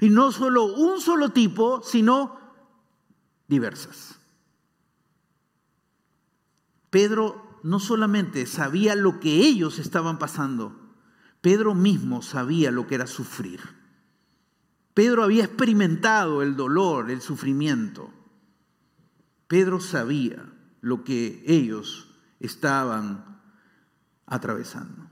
y 0.00 0.08
no 0.08 0.30
solo 0.30 0.66
un 0.66 1.00
solo 1.00 1.30
tipo, 1.30 1.82
sino 1.82 2.38
diversas. 3.48 4.20
Pedro 6.94 7.58
no 7.64 7.80
solamente 7.80 8.46
sabía 8.46 8.94
lo 8.94 9.18
que 9.18 9.44
ellos 9.48 9.80
estaban 9.80 10.16
pasando, 10.16 10.94
Pedro 11.40 11.74
mismo 11.74 12.22
sabía 12.22 12.70
lo 12.70 12.86
que 12.86 12.94
era 12.94 13.08
sufrir. 13.08 13.58
Pedro 14.94 15.24
había 15.24 15.42
experimentado 15.42 16.40
el 16.40 16.54
dolor, 16.54 17.10
el 17.10 17.20
sufrimiento. 17.20 18.12
Pedro 19.48 19.80
sabía 19.80 20.46
lo 20.82 21.02
que 21.02 21.42
ellos 21.48 22.06
estaban 22.38 23.40
atravesando. 24.26 25.10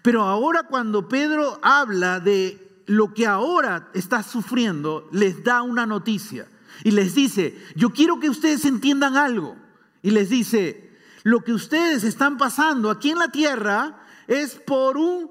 Pero 0.00 0.22
ahora 0.22 0.62
cuando 0.62 1.06
Pedro 1.06 1.60
habla 1.62 2.18
de 2.18 2.82
lo 2.86 3.12
que 3.12 3.26
ahora 3.26 3.90
está 3.92 4.22
sufriendo, 4.22 5.06
les 5.12 5.44
da 5.44 5.60
una 5.60 5.84
noticia 5.84 6.48
y 6.82 6.92
les 6.92 7.14
dice, 7.14 7.62
yo 7.76 7.90
quiero 7.90 8.18
que 8.20 8.30
ustedes 8.30 8.64
entiendan 8.64 9.18
algo 9.18 9.67
y 10.02 10.10
les 10.10 10.28
dice, 10.28 10.96
lo 11.24 11.40
que 11.40 11.52
ustedes 11.52 12.04
están 12.04 12.38
pasando 12.38 12.90
aquí 12.90 13.10
en 13.10 13.18
la 13.18 13.28
tierra 13.28 14.06
es 14.26 14.54
por 14.54 14.96
un 14.96 15.30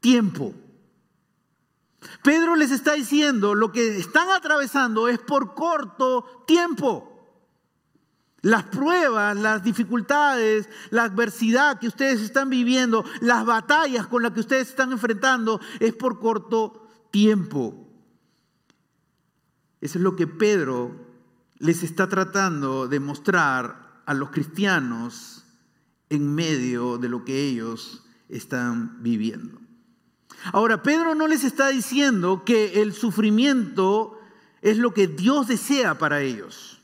tiempo. 0.00 0.54
Pedro 2.22 2.56
les 2.56 2.70
está 2.70 2.92
diciendo, 2.92 3.54
lo 3.54 3.72
que 3.72 3.96
están 3.96 4.28
atravesando 4.30 5.08
es 5.08 5.18
por 5.18 5.54
corto 5.54 6.44
tiempo. 6.46 7.12
Las 8.42 8.64
pruebas, 8.64 9.36
las 9.36 9.64
dificultades, 9.64 10.68
la 10.90 11.04
adversidad 11.04 11.80
que 11.80 11.88
ustedes 11.88 12.20
están 12.20 12.48
viviendo, 12.50 13.04
las 13.20 13.44
batallas 13.44 14.06
con 14.06 14.22
las 14.22 14.32
que 14.32 14.40
ustedes 14.40 14.68
están 14.68 14.92
enfrentando, 14.92 15.60
es 15.80 15.94
por 15.94 16.20
corto 16.20 16.88
tiempo. 17.10 17.88
Eso 19.80 19.98
es 19.98 20.04
lo 20.04 20.14
que 20.14 20.26
Pedro 20.26 21.05
les 21.58 21.82
está 21.82 22.08
tratando 22.08 22.88
de 22.88 23.00
mostrar 23.00 24.02
a 24.04 24.14
los 24.14 24.30
cristianos 24.30 25.44
en 26.10 26.34
medio 26.34 26.98
de 26.98 27.08
lo 27.08 27.24
que 27.24 27.48
ellos 27.48 28.04
están 28.28 29.02
viviendo. 29.02 29.58
Ahora, 30.52 30.82
Pedro 30.82 31.14
no 31.14 31.26
les 31.26 31.44
está 31.44 31.68
diciendo 31.68 32.44
que 32.44 32.82
el 32.82 32.92
sufrimiento 32.92 34.18
es 34.62 34.78
lo 34.78 34.92
que 34.92 35.06
Dios 35.06 35.48
desea 35.48 35.98
para 35.98 36.20
ellos. 36.20 36.80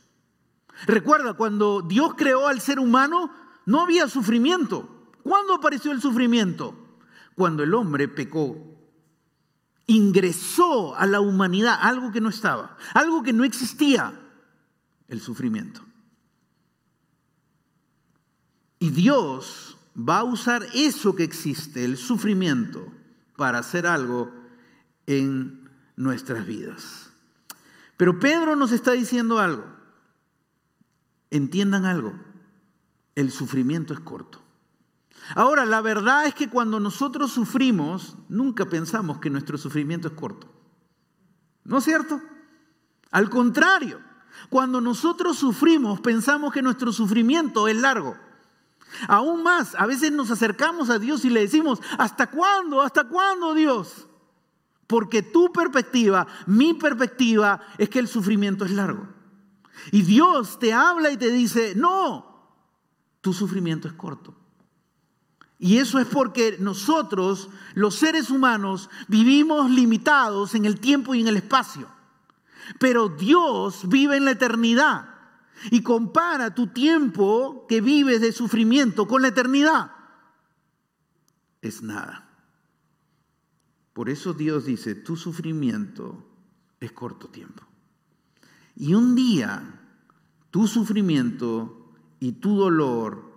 Recuerda, 0.87 1.35
cuando 1.35 1.83
Dios 1.83 2.15
creó 2.17 2.49
al 2.49 2.61
ser 2.61 2.81
humano, 2.81 3.31
no 3.67 3.83
había 3.83 4.09
sufrimiento. 4.09 4.89
¿Cuándo 5.23 5.55
apareció 5.55 5.93
el 5.93 6.01
sufrimiento? 6.01 6.75
Cuando 7.37 7.63
el 7.63 7.75
hombre 7.75 8.09
pecó. 8.09 8.57
Ingresó 9.87 10.97
a 10.97 11.07
la 11.07 11.21
humanidad 11.21 11.79
algo 11.81 12.11
que 12.11 12.21
no 12.21 12.31
estaba, 12.31 12.77
algo 12.95 13.23
que 13.23 13.33
no 13.33 13.45
existía 13.45 14.22
el 15.13 15.21
sufrimiento. 15.21 15.83
Y 18.79 18.91
Dios 18.91 19.77
va 19.97 20.21
a 20.21 20.25
usar 20.25 20.67
eso 20.75 21.15
que 21.15 21.23
existe, 21.23 21.85
el 21.85 21.99
sufrimiento, 21.99 22.91
para 23.37 23.59
hacer 23.59 23.87
algo 23.87 24.33
en 25.07 25.69
nuestras 25.97 26.47
vidas. 26.47 27.11
Pero 27.99 28.19
Pedro 28.19 28.57
nos 28.57 28.73
está 28.73 28.93
diciendo 28.93 29.39
algo. 29.39 29.67
Entiendan 31.31 31.85
algo. 31.85 32.19
El 33.15 33.31
sufrimiento 33.31 33.93
es 33.93 34.01
corto. 34.01 34.43
Ahora, 35.35 35.67
la 35.67 35.83
verdad 35.83 36.27
es 36.27 36.35
que 36.35 36.49
cuando 36.49 36.81
nosotros 36.81 37.33
sufrimos, 37.33 38.17
nunca 38.31 38.65
pensamos 38.65 39.19
que 39.19 39.31
nuestro 39.31 39.59
sufrimiento 39.59 40.09
es 40.09 40.15
corto. 40.15 40.51
¿No 41.65 41.79
es 41.79 41.85
cierto? 41.85 42.21
Al 43.11 43.29
contrario, 43.29 44.01
cuando 44.49 44.81
nosotros 44.81 45.39
sufrimos, 45.39 46.01
pensamos 46.01 46.53
que 46.53 46.63
nuestro 46.63 46.93
sufrimiento 46.93 47.69
es 47.69 47.77
largo. 47.77 48.17
Aún 49.09 49.43
más, 49.43 49.75
a 49.75 49.87
veces 49.87 50.13
nos 50.13 50.31
acercamos 50.31 50.91
a 50.91 50.99
Dios 50.99 51.25
y 51.25 51.31
le 51.31 51.41
decimos, 51.41 51.81
¿hasta 51.99 52.29
cuándo? 52.29 52.83
¿Hasta 52.83 53.05
cuándo 53.05 53.55
Dios? 53.55 54.07
Porque 54.87 55.23
tu 55.23 55.51
perspectiva, 55.53 56.27
mi 56.47 56.75
perspectiva, 56.75 57.61
es 57.79 57.89
que 57.89 57.99
el 57.99 58.09
sufrimiento 58.09 58.65
es 58.65 58.73
largo. 58.73 59.09
Y 59.91 60.03
Dios 60.03 60.59
te 60.59 60.73
habla 60.73 61.11
y 61.11 61.17
te 61.17 61.31
dice, 61.31 61.75
no, 61.75 62.51
tu 63.21 63.33
sufrimiento 63.33 63.89
es 63.89 63.95
corto. 63.95 64.35
Y 65.59 65.79
eso 65.79 65.99
es 65.99 66.07
porque 66.07 66.57
nosotros, 66.59 67.49
los 67.75 67.95
seres 67.95 68.31
humanos, 68.31 68.91
vivimos 69.09 69.71
limitados 69.71 70.55
en 70.55 70.65
el 70.65 70.81
tiempo 70.81 71.15
y 71.15 71.21
en 71.21 71.29
el 71.29 71.37
espacio. 71.37 71.89
Pero 72.79 73.09
Dios 73.09 73.89
vive 73.89 74.17
en 74.17 74.25
la 74.25 74.33
eternidad 74.33 75.09
y 75.71 75.83
compara 75.83 76.55
tu 76.55 76.69
tiempo 76.69 77.67
que 77.69 77.81
vives 77.81 78.21
de 78.21 78.33
sufrimiento 78.33 79.07
con 79.07 79.23
la 79.23 79.29
eternidad. 79.29 79.93
Es 81.61 81.83
nada. 81.83 82.29
Por 83.93 84.09
eso 84.09 84.33
Dios 84.33 84.65
dice, 84.65 84.95
tu 84.95 85.17
sufrimiento 85.17 86.27
es 86.81 86.93
corto 86.93 87.29
tiempo. 87.29 87.63
Y 88.75 88.95
un 88.95 89.15
día 89.15 89.81
tu 90.51 90.67
sufrimiento 90.67 91.93
y 92.21 92.33
tu 92.33 92.57
dolor 92.57 93.31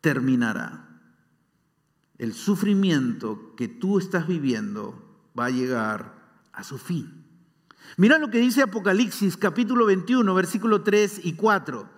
terminará 0.00 0.84
el 2.18 2.32
sufrimiento 2.32 3.54
que 3.56 3.68
tú 3.68 3.98
estás 3.98 4.26
viviendo 4.26 4.94
va 5.38 5.46
a 5.46 5.50
llegar 5.50 6.14
a 6.52 6.62
su 6.62 6.78
fin. 6.78 7.23
Mira 7.96 8.18
lo 8.18 8.28
que 8.28 8.38
dice 8.38 8.62
Apocalipsis 8.62 9.36
capítulo 9.36 9.86
21, 9.86 10.34
versículo 10.34 10.82
3 10.82 11.20
y 11.24 11.34
4. 11.34 11.88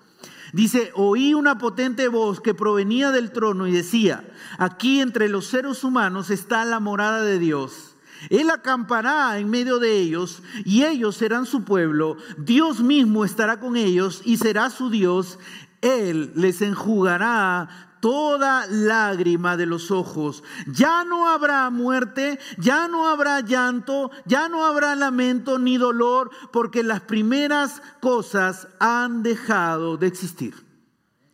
Dice, 0.53 0.91
oí 0.95 1.33
una 1.33 1.57
potente 1.57 2.09
voz 2.09 2.41
que 2.41 2.55
provenía 2.55 3.11
del 3.13 3.33
trono 3.33 3.67
y 3.67 3.73
decía, 3.73 4.29
aquí 4.59 5.01
entre 5.01 5.29
los 5.29 5.47
seres 5.47 5.85
humanos 5.85 6.29
está 6.29 6.67
la 6.67 6.81
morada 6.81 7.23
de 7.23 7.39
Dios. 7.39 7.97
Él 8.29 8.51
acampará 8.51 9.39
en 9.39 9.49
medio 9.49 9.79
de 9.79 9.97
ellos 9.97 10.43
y 10.65 10.85
ellos 10.85 11.17
serán 11.17 11.47
su 11.47 11.65
pueblo. 11.65 12.19
Dios 12.37 12.81
mismo 12.81 13.25
estará 13.25 13.59
con 13.59 13.77
ellos 13.77 14.21
y 14.25 14.37
será 14.37 14.69
su 14.69 14.91
Dios. 14.91 15.39
Él 15.81 16.33
les 16.35 16.61
enjugará 16.61 17.96
toda 18.07 18.69
lágrima 18.69 19.57
de 19.57 19.67
los 19.67 19.91
ojos. 19.91 20.45
Ya 20.69 21.03
no 21.03 21.29
habrá 21.29 21.69
muerte, 21.71 22.39
ya 22.57 22.87
no 22.87 23.09
habrá 23.09 23.41
llanto, 23.41 24.13
ya 24.27 24.49
no 24.49 24.65
habrá 24.65 24.95
lamento 24.95 25.59
ni 25.59 25.77
dolor, 25.77 26.31
porque 26.53 26.85
las 26.85 27.01
primeras 27.01 27.83
cosas 28.01 28.69
han 28.79 29.25
dejado 29.25 29.97
de 29.97 30.07
existir. 30.07 30.55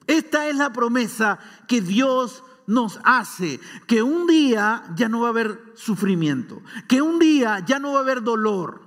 Esta 0.07 0.49
es 0.49 0.57
la 0.57 0.73
promesa 0.73 1.39
que 1.69 1.83
Dios 1.83 2.43
nos 2.67 3.01
hace, 3.05 3.61
que 3.87 4.03
un 4.03 4.27
día 4.27 4.83
ya 4.97 5.11
no 5.11 5.21
va 5.21 5.27
a 5.27 5.33
haber 5.33 5.75
sufrimiento, 5.75 6.63
que 6.89 7.03
un 7.03 7.19
día 7.19 7.59
ya 7.67 7.81
no 7.81 7.93
va 7.93 7.99
a 7.99 8.03
haber 8.03 8.23
dolor. 8.23 8.81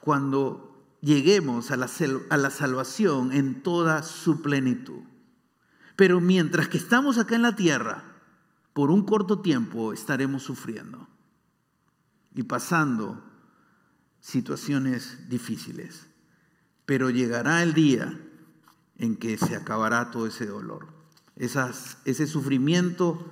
Cuando 0.00 0.98
lleguemos 1.00 1.70
a 1.70 1.76
la, 1.76 1.88
a 2.28 2.36
la 2.36 2.50
salvación 2.50 3.30
en 3.30 3.62
toda 3.62 4.02
su 4.02 4.42
plenitud. 4.42 5.09
Pero 6.00 6.18
mientras 6.18 6.66
que 6.68 6.78
estamos 6.78 7.18
acá 7.18 7.36
en 7.36 7.42
la 7.42 7.56
tierra, 7.56 8.02
por 8.72 8.90
un 8.90 9.04
corto 9.04 9.40
tiempo 9.40 9.92
estaremos 9.92 10.42
sufriendo 10.42 11.06
y 12.34 12.44
pasando 12.44 13.22
situaciones 14.18 15.28
difíciles. 15.28 16.06
Pero 16.86 17.10
llegará 17.10 17.62
el 17.62 17.74
día 17.74 18.18
en 18.96 19.14
que 19.14 19.36
se 19.36 19.54
acabará 19.54 20.10
todo 20.10 20.26
ese 20.26 20.46
dolor, 20.46 20.88
ese 21.36 22.26
sufrimiento 22.26 23.30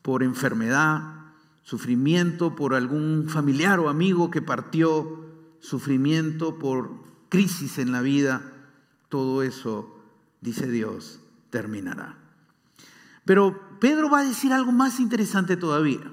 por 0.00 0.22
enfermedad, 0.22 1.32
sufrimiento 1.64 2.54
por 2.54 2.76
algún 2.76 3.28
familiar 3.28 3.80
o 3.80 3.88
amigo 3.88 4.30
que 4.30 4.42
partió, 4.42 5.26
sufrimiento 5.58 6.56
por 6.56 7.02
crisis 7.28 7.78
en 7.78 7.90
la 7.90 8.00
vida, 8.00 8.42
todo 9.08 9.42
eso, 9.42 9.98
dice 10.40 10.70
Dios, 10.70 11.18
terminará. 11.50 12.16
Pero 13.24 13.78
Pedro 13.80 14.10
va 14.10 14.20
a 14.20 14.24
decir 14.24 14.52
algo 14.52 14.72
más 14.72 15.00
interesante 15.00 15.56
todavía. 15.56 16.12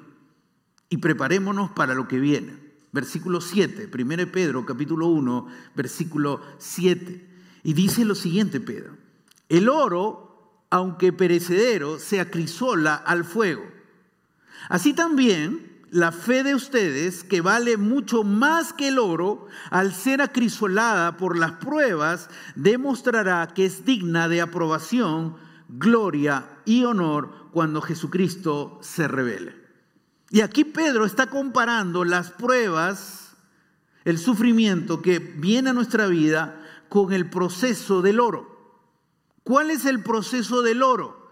Y 0.89 0.97
preparémonos 0.97 1.71
para 1.71 1.93
lo 1.93 2.07
que 2.07 2.19
viene. 2.19 2.57
Versículo 2.91 3.41
7, 3.41 3.89
1 3.93 4.31
Pedro 4.31 4.65
capítulo 4.65 5.07
1, 5.07 5.47
versículo 5.75 6.41
7. 6.57 7.27
Y 7.63 7.73
dice 7.73 8.05
lo 8.05 8.15
siguiente 8.15 8.59
Pedro. 8.59 8.97
El 9.49 9.69
oro, 9.69 10.63
aunque 10.69 11.13
perecedero, 11.13 11.99
se 11.99 12.19
acrisola 12.19 12.95
al 12.95 13.25
fuego. 13.25 13.63
Así 14.69 14.93
también 14.93 15.66
la 15.89 16.11
fe 16.11 16.43
de 16.43 16.55
ustedes, 16.55 17.23
que 17.23 17.41
vale 17.41 17.77
mucho 17.77 18.23
más 18.23 18.73
que 18.73 18.89
el 18.89 18.99
oro, 18.99 19.47
al 19.69 19.93
ser 19.93 20.21
acrisolada 20.21 21.17
por 21.17 21.37
las 21.37 21.53
pruebas, 21.53 22.29
demostrará 22.55 23.47
que 23.47 23.65
es 23.65 23.85
digna 23.85 24.27
de 24.27 24.41
aprobación, 24.41 25.37
gloria 25.69 26.59
y 26.65 26.83
honor 26.83 27.49
cuando 27.51 27.81
Jesucristo 27.81 28.79
se 28.81 29.07
revele. 29.07 29.55
Y 30.29 30.41
aquí 30.41 30.65
Pedro 30.65 31.05
está 31.05 31.27
comparando 31.27 32.03
las 32.03 32.31
pruebas, 32.31 33.35
el 34.03 34.17
sufrimiento 34.17 35.01
que 35.01 35.19
viene 35.19 35.69
a 35.69 35.73
nuestra 35.73 36.07
vida 36.07 36.61
con 36.89 37.13
el 37.13 37.29
proceso 37.29 38.01
del 38.01 38.19
oro. 38.19 38.57
¿Cuál 39.43 39.71
es 39.71 39.85
el 39.85 40.03
proceso 40.03 40.61
del 40.61 40.83
oro? 40.83 41.31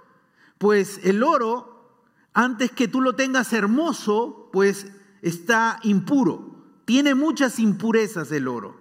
Pues 0.57 1.01
el 1.03 1.23
oro 1.23 1.74
antes 2.35 2.69
que 2.69 2.89
tú 2.89 2.99
lo 2.99 3.15
tengas 3.15 3.53
hermoso, 3.53 4.49
pues 4.51 4.87
está 5.21 5.79
impuro. 5.83 6.81
Tiene 6.83 7.15
muchas 7.15 7.59
impurezas 7.59 8.29
el 8.33 8.49
oro. 8.49 8.77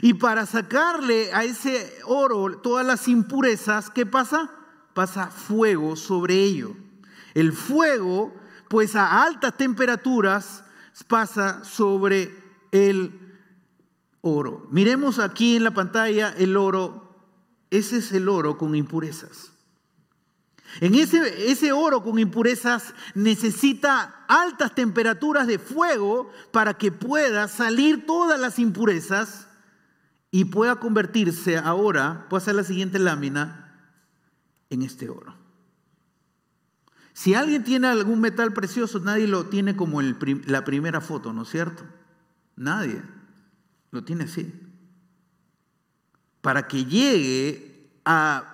Y 0.00 0.14
para 0.14 0.46
sacarle 0.46 1.32
a 1.32 1.42
ese 1.42 1.92
oro 2.06 2.58
todas 2.58 2.86
las 2.86 3.08
impurezas, 3.08 3.90
¿qué 3.90 4.06
pasa? 4.06 4.48
Pasa 4.94 5.26
fuego 5.26 5.96
sobre 5.96 6.36
ello. 6.36 6.76
El 7.34 7.52
fuego, 7.52 8.32
pues 8.68 8.94
a 8.94 9.24
altas 9.24 9.56
temperaturas, 9.56 10.64
pasa 11.08 11.64
sobre 11.64 12.32
el 12.70 13.18
oro. 14.20 14.68
Miremos 14.70 15.18
aquí 15.18 15.56
en 15.56 15.64
la 15.64 15.74
pantalla 15.74 16.32
el 16.38 16.56
oro. 16.56 17.12
Ese 17.70 17.96
es 17.96 18.12
el 18.12 18.28
oro 18.28 18.56
con 18.56 18.76
impurezas. 18.76 19.53
En 20.80 20.94
ese, 20.94 21.50
ese 21.50 21.72
oro 21.72 22.02
con 22.02 22.18
impurezas 22.18 22.94
necesita 23.14 24.24
altas 24.28 24.74
temperaturas 24.74 25.46
de 25.46 25.58
fuego 25.58 26.30
para 26.52 26.74
que 26.74 26.90
pueda 26.90 27.48
salir 27.48 28.06
todas 28.06 28.40
las 28.40 28.58
impurezas 28.58 29.48
y 30.30 30.46
pueda 30.46 30.76
convertirse 30.76 31.58
ahora, 31.58 32.26
puede 32.28 32.44
ser 32.44 32.56
la 32.56 32.64
siguiente 32.64 32.98
lámina, 32.98 33.64
en 34.70 34.82
este 34.82 35.08
oro. 35.08 35.34
Si 37.12 37.34
alguien 37.34 37.62
tiene 37.62 37.86
algún 37.86 38.20
metal 38.20 38.52
precioso, 38.52 38.98
nadie 38.98 39.28
lo 39.28 39.46
tiene 39.46 39.76
como 39.76 40.02
la 40.02 40.64
primera 40.64 41.00
foto, 41.00 41.32
¿no 41.32 41.42
es 41.42 41.48
cierto? 41.48 41.84
Nadie 42.56 43.00
lo 43.92 44.02
tiene 44.02 44.24
así. 44.24 44.52
Para 46.40 46.66
que 46.66 46.84
llegue 46.84 47.92
a 48.04 48.53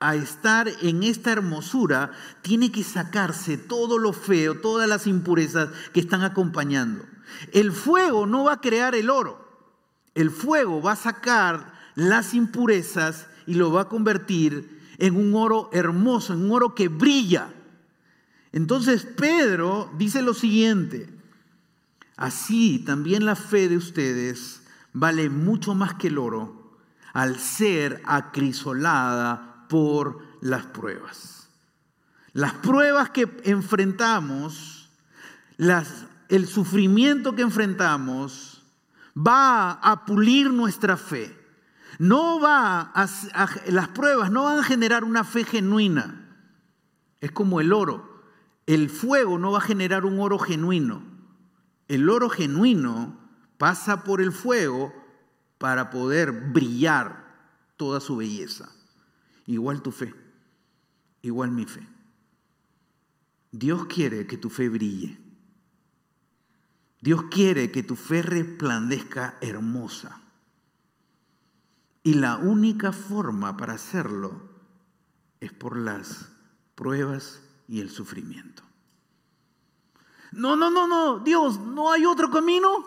a 0.00 0.14
estar 0.14 0.68
en 0.82 1.02
esta 1.02 1.32
hermosura, 1.32 2.12
tiene 2.42 2.70
que 2.70 2.84
sacarse 2.84 3.58
todo 3.58 3.98
lo 3.98 4.12
feo, 4.12 4.60
todas 4.60 4.88
las 4.88 5.06
impurezas 5.06 5.70
que 5.92 6.00
están 6.00 6.22
acompañando. 6.22 7.04
El 7.52 7.72
fuego 7.72 8.26
no 8.26 8.44
va 8.44 8.54
a 8.54 8.60
crear 8.60 8.94
el 8.94 9.10
oro. 9.10 9.46
El 10.14 10.30
fuego 10.30 10.80
va 10.80 10.92
a 10.92 10.96
sacar 10.96 11.72
las 11.94 12.34
impurezas 12.34 13.26
y 13.46 13.54
lo 13.54 13.72
va 13.72 13.82
a 13.82 13.88
convertir 13.88 14.78
en 14.98 15.16
un 15.16 15.34
oro 15.34 15.68
hermoso, 15.72 16.32
en 16.32 16.44
un 16.44 16.52
oro 16.52 16.74
que 16.74 16.88
brilla. 16.88 17.52
Entonces 18.52 19.04
Pedro 19.04 19.92
dice 19.96 20.22
lo 20.22 20.34
siguiente, 20.34 21.08
así 22.16 22.78
también 22.80 23.24
la 23.24 23.36
fe 23.36 23.68
de 23.68 23.76
ustedes 23.76 24.62
vale 24.92 25.28
mucho 25.28 25.74
más 25.74 25.94
que 25.94 26.08
el 26.08 26.18
oro 26.18 26.78
al 27.12 27.38
ser 27.38 28.02
acrisolada 28.04 29.47
por 29.68 30.22
las 30.40 30.66
pruebas. 30.66 31.48
Las 32.32 32.54
pruebas 32.54 33.10
que 33.10 33.28
enfrentamos 33.44 34.78
el 36.28 36.46
sufrimiento 36.46 37.34
que 37.34 37.42
enfrentamos 37.42 38.62
va 39.16 39.72
a 39.72 40.04
pulir 40.04 40.52
nuestra 40.52 40.96
fe. 40.96 41.36
No 41.98 42.38
va 42.40 42.92
a, 42.94 43.08
las 43.66 43.88
pruebas 43.88 44.30
no 44.30 44.44
van 44.44 44.60
a 44.60 44.62
generar 44.62 45.02
una 45.04 45.24
fe 45.24 45.44
genuina. 45.44 46.28
Es 47.20 47.32
como 47.32 47.60
el 47.60 47.72
oro. 47.72 48.22
El 48.66 48.88
fuego 48.90 49.38
no 49.38 49.50
va 49.50 49.58
a 49.58 49.62
generar 49.62 50.04
un 50.04 50.20
oro 50.20 50.38
genuino. 50.38 51.02
El 51.88 52.08
oro 52.08 52.28
genuino 52.28 53.18
pasa 53.56 54.04
por 54.04 54.20
el 54.20 54.30
fuego 54.30 54.92
para 55.56 55.90
poder 55.90 56.30
brillar 56.30 57.24
toda 57.76 58.00
su 58.00 58.16
belleza. 58.16 58.68
Igual 59.48 59.80
tu 59.80 59.92
fe, 59.92 60.14
igual 61.22 61.50
mi 61.50 61.64
fe. 61.64 61.80
Dios 63.50 63.86
quiere 63.86 64.26
que 64.26 64.36
tu 64.36 64.50
fe 64.50 64.68
brille. 64.68 65.18
Dios 67.00 67.22
quiere 67.30 67.72
que 67.72 67.82
tu 67.82 67.96
fe 67.96 68.20
resplandezca 68.20 69.38
hermosa. 69.40 70.20
Y 72.02 72.14
la 72.14 72.36
única 72.36 72.92
forma 72.92 73.56
para 73.56 73.72
hacerlo 73.72 74.38
es 75.40 75.50
por 75.54 75.78
las 75.78 76.28
pruebas 76.74 77.40
y 77.68 77.80
el 77.80 77.88
sufrimiento. 77.88 78.62
No, 80.32 80.56
no, 80.56 80.70
no, 80.70 80.86
no, 80.86 81.20
Dios, 81.20 81.58
¿no 81.58 81.90
hay 81.90 82.04
otro 82.04 82.30
camino? 82.30 82.84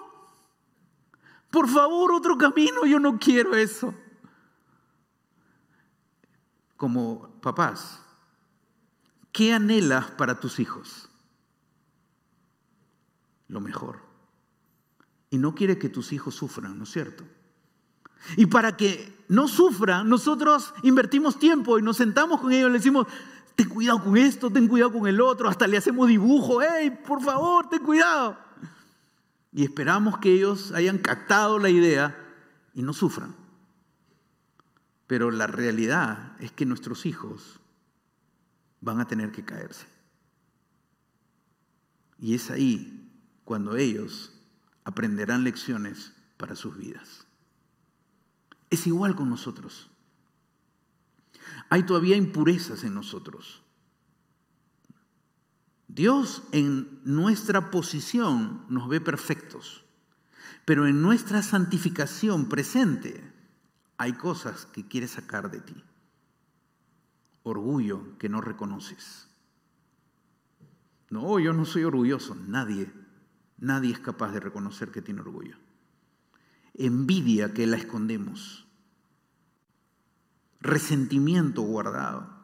Por 1.49 1.67
favor, 1.67 2.11
otro 2.11 2.37
camino, 2.37 2.85
yo 2.85 2.99
no 2.99 3.17
quiero 3.17 3.55
eso. 3.55 3.95
Como 6.81 7.29
papás, 7.41 7.99
¿qué 9.31 9.53
anhelas 9.53 10.09
para 10.09 10.39
tus 10.39 10.59
hijos? 10.59 11.09
Lo 13.47 13.61
mejor. 13.61 13.99
Y 15.29 15.37
no 15.37 15.53
quiere 15.53 15.77
que 15.77 15.89
tus 15.89 16.11
hijos 16.11 16.33
sufran, 16.33 16.79
¿no 16.79 16.85
es 16.85 16.91
cierto? 16.91 17.23
Y 18.35 18.47
para 18.47 18.75
que 18.77 19.15
no 19.27 19.47
sufran, 19.47 20.09
nosotros 20.09 20.73
invertimos 20.81 21.37
tiempo 21.37 21.77
y 21.77 21.83
nos 21.83 21.97
sentamos 21.97 22.41
con 22.41 22.51
ellos 22.51 22.69
y 22.69 22.71
le 22.71 22.79
decimos, 22.79 23.05
ten 23.55 23.69
cuidado 23.69 24.03
con 24.03 24.17
esto, 24.17 24.49
ten 24.49 24.67
cuidado 24.67 24.93
con 24.93 25.05
el 25.05 25.21
otro, 25.21 25.49
hasta 25.49 25.67
le 25.67 25.77
hacemos 25.77 26.07
dibujo, 26.07 26.61
hey, 26.63 26.99
por 27.05 27.21
favor, 27.21 27.69
ten 27.69 27.83
cuidado. 27.83 28.39
Y 29.53 29.65
esperamos 29.65 30.17
que 30.17 30.33
ellos 30.33 30.71
hayan 30.71 30.97
captado 30.97 31.59
la 31.59 31.69
idea 31.69 32.17
y 32.73 32.81
no 32.81 32.91
sufran. 32.91 33.40
Pero 35.11 35.29
la 35.29 35.45
realidad 35.45 36.37
es 36.39 36.53
que 36.53 36.65
nuestros 36.65 37.05
hijos 37.05 37.59
van 38.79 39.01
a 39.01 39.07
tener 39.09 39.33
que 39.33 39.43
caerse. 39.43 39.85
Y 42.17 42.33
es 42.33 42.49
ahí 42.49 43.11
cuando 43.43 43.75
ellos 43.75 44.31
aprenderán 44.85 45.43
lecciones 45.43 46.13
para 46.37 46.55
sus 46.55 46.77
vidas. 46.77 47.27
Es 48.69 48.87
igual 48.87 49.17
con 49.17 49.29
nosotros. 49.29 49.89
Hay 51.69 51.83
todavía 51.83 52.15
impurezas 52.15 52.85
en 52.85 52.93
nosotros. 52.93 53.63
Dios 55.89 56.43
en 56.53 57.01
nuestra 57.03 57.69
posición 57.69 58.63
nos 58.69 58.87
ve 58.87 59.01
perfectos, 59.01 59.83
pero 60.63 60.87
en 60.87 61.01
nuestra 61.01 61.43
santificación 61.43 62.47
presente 62.47 63.30
hay 64.01 64.13
cosas 64.13 64.65
que 64.65 64.87
quiere 64.87 65.07
sacar 65.07 65.51
de 65.51 65.61
ti. 65.61 65.83
Orgullo 67.43 68.17
que 68.17 68.29
no 68.29 68.41
reconoces. 68.41 69.27
No, 71.09 71.39
yo 71.39 71.53
no 71.53 71.65
soy 71.65 71.83
orgulloso. 71.83 72.35
Nadie, 72.35 72.91
nadie 73.57 73.93
es 73.93 73.99
capaz 73.99 74.31
de 74.31 74.39
reconocer 74.39 74.91
que 74.91 75.01
tiene 75.01 75.21
orgullo. 75.21 75.57
Envidia 76.73 77.53
que 77.53 77.67
la 77.67 77.77
escondemos. 77.77 78.67
Resentimiento 80.61 81.61
guardado 81.61 82.41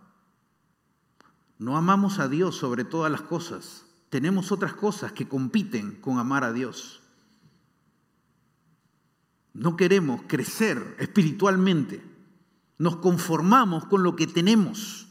no 1.59 1.75
amamos 1.75 2.19
a 2.19 2.27
Dios 2.27 2.55
sobre 2.55 2.83
todas 2.83 3.11
las 3.11 3.21
cosas. 3.21 3.85
Tenemos 4.09 4.51
otras 4.51 4.73
cosas 4.73 5.11
que 5.11 5.27
compiten 5.27 5.99
con 6.01 6.19
amar 6.19 6.43
a 6.43 6.53
Dios. 6.53 7.01
No 9.57 9.75
queremos 9.75 10.21
crecer 10.27 10.95
espiritualmente. 10.99 12.03
Nos 12.77 12.97
conformamos 12.97 13.85
con 13.85 14.03
lo 14.03 14.15
que 14.15 14.27
tenemos. 14.27 15.07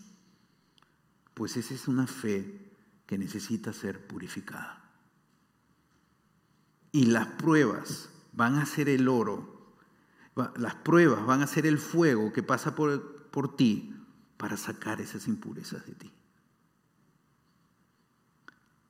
Pues 1.34 1.56
esa 1.56 1.74
es 1.74 1.88
una 1.88 2.06
fe 2.06 2.70
que 3.06 3.18
necesita 3.18 3.72
ser 3.72 4.06
purificada. 4.06 4.84
Y 6.92 7.06
las 7.06 7.26
pruebas 7.26 8.08
van 8.32 8.54
a 8.54 8.66
ser 8.66 8.88
el 8.88 9.08
oro. 9.08 9.74
Las 10.56 10.76
pruebas 10.76 11.26
van 11.26 11.42
a 11.42 11.48
ser 11.48 11.66
el 11.66 11.78
fuego 11.78 12.32
que 12.32 12.44
pasa 12.44 12.76
por, 12.76 13.28
por 13.32 13.56
ti 13.56 13.96
para 14.36 14.56
sacar 14.56 15.00
esas 15.00 15.26
impurezas 15.26 15.84
de 15.86 15.94
ti. 15.94 16.12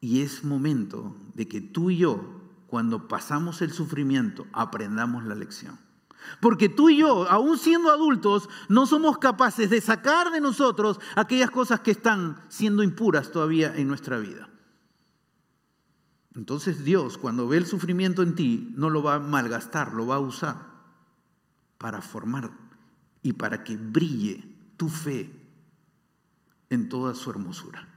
Y 0.02 0.20
es 0.20 0.44
momento 0.44 1.16
de 1.34 1.48
que 1.48 1.62
tú 1.62 1.90
y 1.90 1.96
yo, 1.96 2.45
cuando 2.76 3.08
pasamos 3.08 3.62
el 3.62 3.72
sufrimiento, 3.72 4.46
aprendamos 4.52 5.24
la 5.24 5.34
lección. 5.34 5.78
Porque 6.42 6.68
tú 6.68 6.90
y 6.90 6.98
yo, 6.98 7.26
aún 7.30 7.56
siendo 7.56 7.88
adultos, 7.90 8.50
no 8.68 8.84
somos 8.84 9.16
capaces 9.16 9.70
de 9.70 9.80
sacar 9.80 10.30
de 10.30 10.42
nosotros 10.42 11.00
aquellas 11.14 11.50
cosas 11.50 11.80
que 11.80 11.92
están 11.92 12.38
siendo 12.50 12.82
impuras 12.82 13.30
todavía 13.30 13.74
en 13.74 13.88
nuestra 13.88 14.18
vida. 14.18 14.50
Entonces 16.34 16.84
Dios, 16.84 17.16
cuando 17.16 17.48
ve 17.48 17.56
el 17.56 17.64
sufrimiento 17.64 18.22
en 18.22 18.34
ti, 18.34 18.70
no 18.76 18.90
lo 18.90 19.02
va 19.02 19.14
a 19.14 19.20
malgastar, 19.20 19.94
lo 19.94 20.06
va 20.06 20.16
a 20.16 20.20
usar 20.20 20.58
para 21.78 22.02
formar 22.02 22.50
y 23.22 23.32
para 23.32 23.64
que 23.64 23.78
brille 23.78 24.54
tu 24.76 24.90
fe 24.90 25.32
en 26.68 26.90
toda 26.90 27.14
su 27.14 27.30
hermosura. 27.30 27.95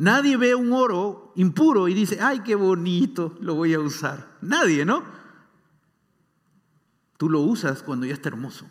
Nadie 0.00 0.38
ve 0.38 0.54
un 0.54 0.72
oro 0.72 1.30
impuro 1.36 1.86
y 1.86 1.92
dice, 1.92 2.20
ay, 2.22 2.40
qué 2.40 2.54
bonito, 2.54 3.36
lo 3.38 3.54
voy 3.54 3.74
a 3.74 3.80
usar. 3.80 4.38
Nadie, 4.40 4.86
¿no? 4.86 5.04
Tú 7.18 7.28
lo 7.28 7.40
usas 7.40 7.82
cuando 7.82 8.06
ya 8.06 8.14
está 8.14 8.30
hermoso. 8.30 8.66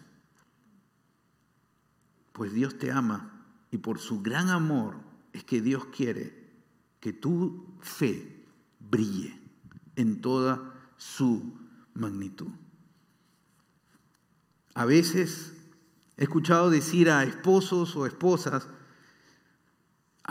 Pues 2.34 2.52
Dios 2.52 2.80
te 2.80 2.92
ama 2.92 3.46
y 3.70 3.78
por 3.78 4.00
su 4.00 4.24
gran 4.24 4.50
amor 4.50 5.02
es 5.32 5.44
que 5.44 5.62
Dios 5.62 5.86
quiere 5.96 6.52
que 7.00 7.14
tu 7.14 7.78
fe 7.80 8.44
brille 8.80 9.40
en 9.98 10.22
toda 10.22 10.74
su 10.98 11.60
magnitud. 11.94 12.50
A 14.74 14.86
veces 14.86 15.54
he 16.18 16.24
escuchado 16.24 16.72
decir 16.72 17.12
a 17.12 17.24
esposos 17.24 17.96
o 17.96 18.08
esposas, 18.08 18.68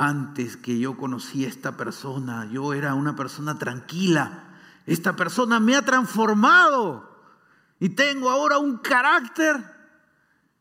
antes 0.01 0.57
que 0.57 0.79
yo 0.79 0.97
conocí 0.97 1.45
a 1.45 1.49
esta 1.49 1.77
persona, 1.77 2.49
yo 2.53 2.73
era 2.73 2.95
una 2.95 3.17
persona 3.17 3.59
tranquila. 3.59 4.45
Esta 4.87 5.17
persona 5.17 5.59
me 5.59 5.75
ha 5.75 5.85
transformado 5.85 7.21
y 7.81 7.89
tengo 7.89 8.31
ahora 8.31 8.59
un 8.59 8.79
carácter. 8.79 9.57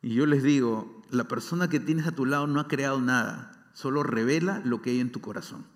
Y 0.01 0.15
yo 0.15 0.25
les 0.25 0.41
digo, 0.41 1.03
la 1.11 1.25
persona 1.25 1.69
que 1.69 1.79
tienes 1.79 2.07
a 2.07 2.13
tu 2.13 2.25
lado 2.25 2.47
no 2.47 2.59
ha 2.59 2.67
creado 2.67 2.99
nada, 2.99 3.69
solo 3.73 4.01
revela 4.01 4.59
lo 4.65 4.81
que 4.81 4.89
hay 4.89 4.99
en 5.01 5.11
tu 5.11 5.21
corazón. 5.21 5.67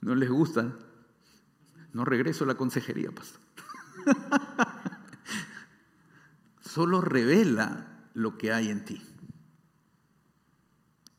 No 0.00 0.16
les 0.16 0.28
gusta. 0.28 0.72
No 1.92 2.04
regreso 2.04 2.42
a 2.42 2.48
la 2.48 2.56
consejería, 2.56 3.12
pastor. 3.12 3.40
solo 6.60 7.00
revela 7.00 7.86
lo 8.14 8.36
que 8.36 8.52
hay 8.52 8.70
en 8.70 8.84
ti. 8.84 9.00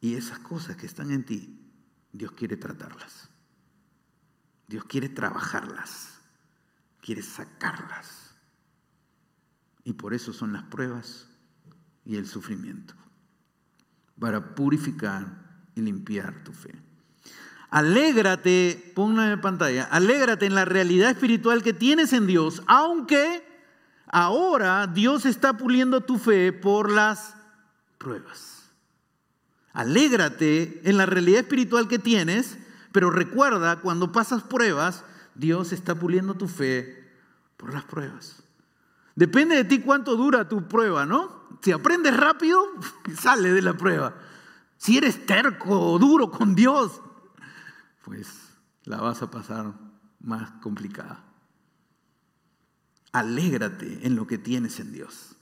Y 0.06 0.14
esas 0.14 0.38
cosas 0.38 0.78
que 0.78 0.86
están 0.86 1.10
en 1.10 1.26
ti, 1.26 1.60
Dios 2.14 2.34
quiere 2.34 2.58
tratarlas. 2.58 3.28
Dios 4.68 4.86
quiere 4.86 5.10
trabajarlas. 5.10 6.20
Quiere 7.02 7.24
sacarlas. 7.24 8.36
Y 9.84 9.94
por 9.94 10.14
eso 10.14 10.32
son 10.32 10.54
las 10.54 10.62
pruebas 10.62 11.26
y 12.06 12.18
el 12.18 12.28
sufrimiento. 12.28 12.94
Para 14.20 14.54
purificar 14.54 15.26
y 15.74 15.82
limpiar 15.82 16.44
tu 16.44 16.54
fe. 16.54 16.76
Alégrate, 17.72 18.94
ponla 18.96 19.32
en 19.32 19.42
pantalla, 19.42 19.86
alégrate 19.86 20.46
en 20.46 20.54
la 20.54 20.66
realidad 20.66 21.10
espiritual 21.10 21.64
que 21.64 21.74
tienes 21.74 22.14
en 22.14 22.28
Dios, 22.28 22.62
aunque 22.68 23.44
ahora 24.06 24.86
Dios 24.86 25.26
está 25.26 25.58
puliendo 25.58 26.02
tu 26.02 26.20
fe 26.20 26.54
por 26.54 26.92
las 26.92 27.34
pruebas. 27.98 28.55
Alégrate 29.76 30.82
en 30.90 30.98
la 30.98 31.06
realidad 31.06 31.42
espiritual 31.42 31.90
que 31.90 32.00
tienes, 32.00 32.58
pero 32.94 33.10
recuerda, 33.10 33.82
cuando 33.82 34.14
pasas 34.14 34.42
pruebas, 34.42 35.04
Dios 35.36 35.74
está 35.74 35.96
puliendo 35.96 36.36
tu 36.36 36.48
fe 36.48 37.12
por 37.58 37.74
las 37.74 37.84
pruebas. 37.84 38.42
Depende 39.16 39.58
de 39.58 39.66
ti 39.66 39.82
cuánto 39.82 40.16
dura 40.16 40.48
tu 40.48 40.66
prueba, 40.70 41.06
¿no? 41.06 41.60
Si 41.62 41.74
aprendes 41.74 42.16
rápido, 42.16 42.66
sale 43.20 43.52
de 43.52 43.62
la 43.62 43.74
prueba. 43.76 44.16
Si 44.78 44.98
eres 44.98 45.26
terco 45.26 45.78
o 45.78 46.00
duro 46.00 46.32
con 46.32 46.56
Dios, 46.56 47.02
pues 48.06 48.30
la 48.86 49.02
vas 49.02 49.22
a 49.22 49.30
pasar 49.30 49.74
más 50.22 50.52
complicada. 50.62 51.22
Alégrate 53.12 54.08
en 54.08 54.16
lo 54.16 54.26
que 54.26 54.38
tienes 54.38 54.80
en 54.80 54.94
Dios. 54.94 55.36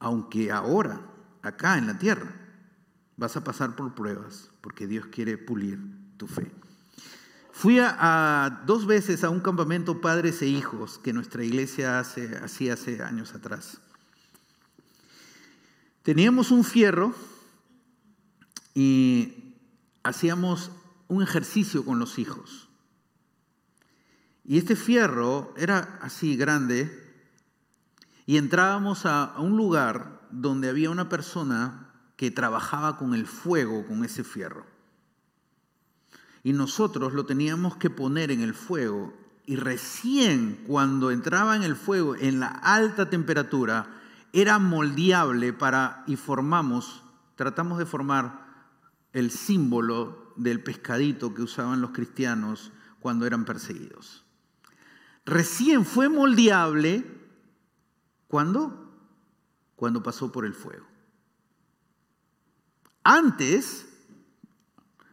Aunque 0.00 0.50
ahora, 0.50 1.00
acá 1.42 1.78
en 1.78 1.86
la 1.86 1.96
tierra, 1.96 2.39
vas 3.20 3.36
a 3.36 3.44
pasar 3.44 3.76
por 3.76 3.94
pruebas, 3.94 4.50
porque 4.62 4.86
Dios 4.86 5.04
quiere 5.12 5.36
pulir 5.36 5.78
tu 6.16 6.26
fe. 6.26 6.50
Fui 7.52 7.78
a, 7.78 8.62
dos 8.64 8.86
veces 8.86 9.24
a 9.24 9.28
un 9.28 9.40
campamento 9.40 10.00
padres 10.00 10.40
e 10.40 10.46
hijos 10.46 10.98
que 10.98 11.12
nuestra 11.12 11.44
iglesia 11.44 11.98
hace, 11.98 12.34
hacía 12.38 12.72
hace 12.72 13.02
años 13.02 13.34
atrás. 13.34 13.82
Teníamos 16.02 16.50
un 16.50 16.64
fierro 16.64 17.14
y 18.74 19.54
hacíamos 20.02 20.70
un 21.08 21.22
ejercicio 21.22 21.84
con 21.84 21.98
los 21.98 22.18
hijos. 22.18 22.70
Y 24.46 24.56
este 24.56 24.76
fierro 24.76 25.52
era 25.58 25.98
así 26.00 26.36
grande 26.36 26.90
y 28.24 28.38
entrábamos 28.38 29.04
a, 29.04 29.34
un 29.36 29.58
lugar 29.58 30.22
donde 30.30 30.70
había 30.70 30.88
una 30.88 31.10
persona 31.10 31.89
que 32.20 32.30
trabajaba 32.30 32.98
con 32.98 33.14
el 33.14 33.26
fuego, 33.26 33.86
con 33.86 34.04
ese 34.04 34.24
fierro. 34.24 34.66
Y 36.42 36.52
nosotros 36.52 37.14
lo 37.14 37.24
teníamos 37.24 37.78
que 37.78 37.88
poner 37.88 38.30
en 38.30 38.42
el 38.42 38.52
fuego 38.52 39.14
y 39.46 39.56
recién 39.56 40.62
cuando 40.66 41.12
entraba 41.12 41.56
en 41.56 41.62
el 41.62 41.76
fuego 41.76 42.14
en 42.16 42.38
la 42.38 42.48
alta 42.48 43.08
temperatura 43.08 43.86
era 44.34 44.58
moldeable 44.58 45.54
para 45.54 46.04
y 46.06 46.16
formamos, 46.16 47.02
tratamos 47.36 47.78
de 47.78 47.86
formar 47.86 48.68
el 49.14 49.30
símbolo 49.30 50.34
del 50.36 50.62
pescadito 50.62 51.32
que 51.32 51.40
usaban 51.40 51.80
los 51.80 51.92
cristianos 51.92 52.70
cuando 53.00 53.26
eran 53.26 53.46
perseguidos. 53.46 54.26
Recién 55.24 55.86
fue 55.86 56.10
moldeable 56.10 57.02
cuando 58.28 58.92
cuando 59.74 60.02
pasó 60.02 60.30
por 60.30 60.44
el 60.44 60.52
fuego. 60.52 60.89
Antes, 63.02 63.88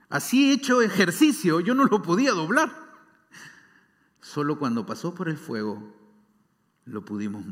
así 0.09 0.51
hecho 0.51 0.81
ejercicio, 0.81 1.59
yo 1.59 1.73
no 1.73 1.85
lo 1.85 2.01
podía 2.01 2.31
doblar. 2.31 2.87
Solo 4.21 4.59
cuando 4.59 4.85
pasó 4.85 5.15
por 5.15 5.29
el 5.29 5.37
fuego 5.37 5.95
lo 6.85 7.05
pudimos 7.05 7.45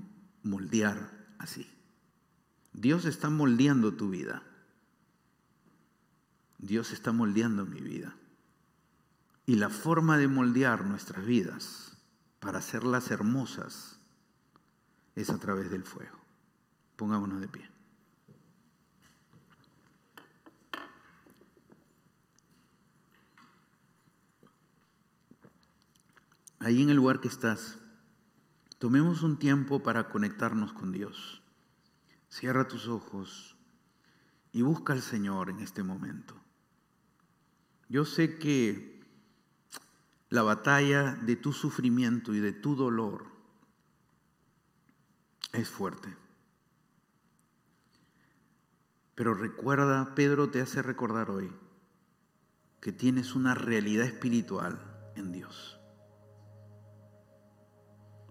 moldear 0.44 1.12
así. 1.40 1.70
Dios 2.74 3.06
está 3.06 3.30
moldeando 3.30 3.94
tu 3.94 4.10
vida. 4.10 4.44
Dios 6.58 6.92
está 6.92 7.12
moldeando 7.12 7.66
mi 7.66 7.80
vida. 7.80 8.16
Y 9.46 9.56
la 9.56 9.70
forma 9.70 10.18
de 10.18 10.28
moldear 10.28 10.86
nuestras 10.86 11.26
vidas 11.26 11.98
para 12.40 12.60
hacerlas 12.60 13.12
hermosas 13.12 14.00
es 15.16 15.30
a 15.30 15.38
través 15.38 15.70
del 15.70 15.84
fuego. 15.84 16.18
Pongámonos 16.96 17.40
de 17.40 17.48
pie. 17.48 17.75
Ahí 26.66 26.82
en 26.82 26.90
el 26.90 26.96
lugar 26.96 27.20
que 27.20 27.28
estás, 27.28 27.78
tomemos 28.80 29.22
un 29.22 29.38
tiempo 29.38 29.84
para 29.84 30.10
conectarnos 30.10 30.74
con 30.74 30.92
Dios. 30.92 31.44
Cierra 32.28 32.68
tus 32.68 32.88
ojos 32.88 33.56
y 34.52 34.64
busca 34.64 34.94
al 34.94 35.04
Señor 35.04 35.52
en 35.52 35.60
este 35.60 35.84
momento. 35.84 36.34
Yo 37.88 38.04
sé 38.04 38.40
que 38.40 39.00
la 40.30 40.42
batalla 40.42 41.14
de 41.14 41.36
tu 41.36 41.54
sufrimiento 41.54 42.34
y 42.34 42.40
de 42.40 42.54
tu 42.54 42.76
dolor 42.76 43.28
es 45.54 45.70
fuerte. 45.70 46.18
Pero 49.14 49.36
recuerda, 49.36 50.16
Pedro 50.16 50.50
te 50.50 50.62
hace 50.62 50.82
recordar 50.82 51.30
hoy 51.30 51.52
que 52.82 52.92
tienes 52.92 53.36
una 53.36 53.54
realidad 53.54 54.08
espiritual 54.08 55.14
en 55.16 55.32
Dios. 55.32 55.75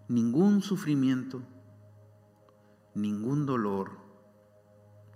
Ningún 0.09 0.61
sufrimiento, 0.61 1.43
ningún 2.95 3.47
dolor 3.47 3.93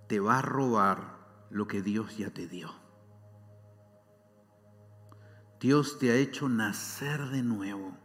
te 0.07 0.19
va 0.19 0.39
a 0.39 0.41
robar 0.41 1.19
lo 1.51 1.67
que 1.67 1.83
Dios 1.83 2.17
ya 2.17 2.31
te 2.33 2.47
dio. 2.47 2.71
Dios 5.59 5.99
te 5.99 6.09
ha 6.09 6.15
hecho 6.15 6.49
nacer 6.49 7.29
de 7.29 7.43
nuevo 7.43 7.95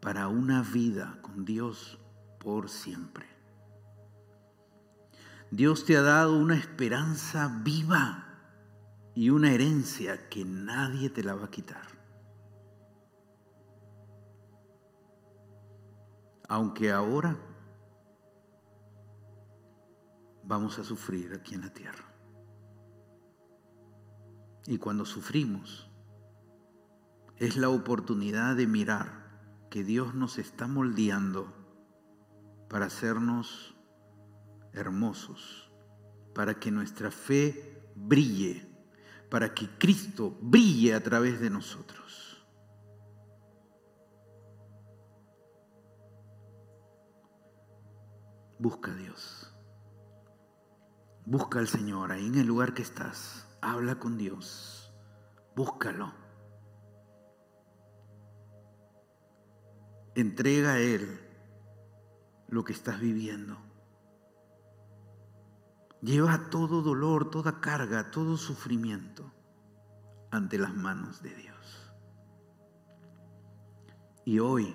para 0.00 0.26
una 0.26 0.62
vida 0.62 1.18
con 1.22 1.44
Dios 1.44 2.00
por 2.40 2.68
siempre. 2.68 3.26
Dios 5.52 5.84
te 5.84 5.96
ha 5.96 6.02
dado 6.02 6.36
una 6.36 6.56
esperanza 6.56 7.60
viva 7.62 8.24
y 9.14 9.30
una 9.30 9.52
herencia 9.52 10.28
que 10.28 10.44
nadie 10.44 11.08
te 11.08 11.22
la 11.22 11.36
va 11.36 11.44
a 11.44 11.50
quitar. 11.50 11.93
Aunque 16.48 16.92
ahora 16.92 17.36
vamos 20.42 20.78
a 20.78 20.84
sufrir 20.84 21.32
aquí 21.34 21.54
en 21.54 21.62
la 21.62 21.72
tierra. 21.72 22.04
Y 24.66 24.78
cuando 24.78 25.04
sufrimos, 25.04 25.88
es 27.36 27.56
la 27.56 27.68
oportunidad 27.68 28.56
de 28.56 28.66
mirar 28.66 29.24
que 29.70 29.84
Dios 29.84 30.14
nos 30.14 30.38
está 30.38 30.66
moldeando 30.66 31.52
para 32.68 32.86
hacernos 32.86 33.74
hermosos, 34.72 35.70
para 36.34 36.58
que 36.58 36.70
nuestra 36.70 37.10
fe 37.10 37.90
brille, 37.94 38.68
para 39.30 39.54
que 39.54 39.68
Cristo 39.78 40.36
brille 40.40 40.94
a 40.94 41.02
través 41.02 41.40
de 41.40 41.50
nosotros. 41.50 42.23
Busca 48.64 48.92
a 48.92 48.94
Dios. 48.94 49.54
Busca 51.26 51.58
al 51.58 51.68
Señor 51.68 52.12
ahí 52.12 52.24
en 52.24 52.36
el 52.36 52.46
lugar 52.46 52.72
que 52.72 52.80
estás. 52.80 53.46
Habla 53.60 53.98
con 53.98 54.16
Dios. 54.16 54.90
Búscalo. 55.54 56.14
Entrega 60.14 60.72
a 60.72 60.78
Él 60.78 61.20
lo 62.48 62.64
que 62.64 62.72
estás 62.72 63.00
viviendo. 63.00 63.58
Lleva 66.00 66.48
todo 66.48 66.80
dolor, 66.80 67.28
toda 67.28 67.60
carga, 67.60 68.10
todo 68.10 68.38
sufrimiento 68.38 69.30
ante 70.30 70.56
las 70.56 70.74
manos 70.74 71.20
de 71.20 71.34
Dios. 71.34 71.92
Y 74.24 74.38
hoy 74.38 74.74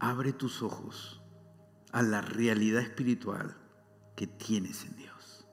abre 0.00 0.32
tus 0.32 0.62
ojos 0.62 1.22
a 1.92 2.02
la 2.02 2.20
realidad 2.20 2.82
espiritual 2.82 3.56
que 4.16 4.26
tienes 4.26 4.84
en 4.84 4.96
Dios. 4.96 5.46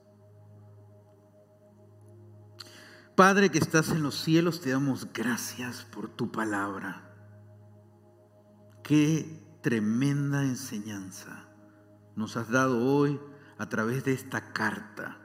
Padre 3.16 3.50
que 3.50 3.58
estás 3.58 3.90
en 3.90 4.02
los 4.02 4.20
cielos, 4.20 4.60
te 4.60 4.70
damos 4.70 5.12
gracias 5.12 5.84
por 5.84 6.08
tu 6.08 6.32
palabra. 6.32 7.14
Qué 8.82 9.58
tremenda 9.62 10.42
enseñanza 10.42 11.48
nos 12.16 12.36
has 12.36 12.50
dado 12.50 12.84
hoy 12.84 13.20
a 13.58 13.68
través 13.68 14.04
de 14.04 14.12
esta 14.12 14.52
carta. 14.52 15.18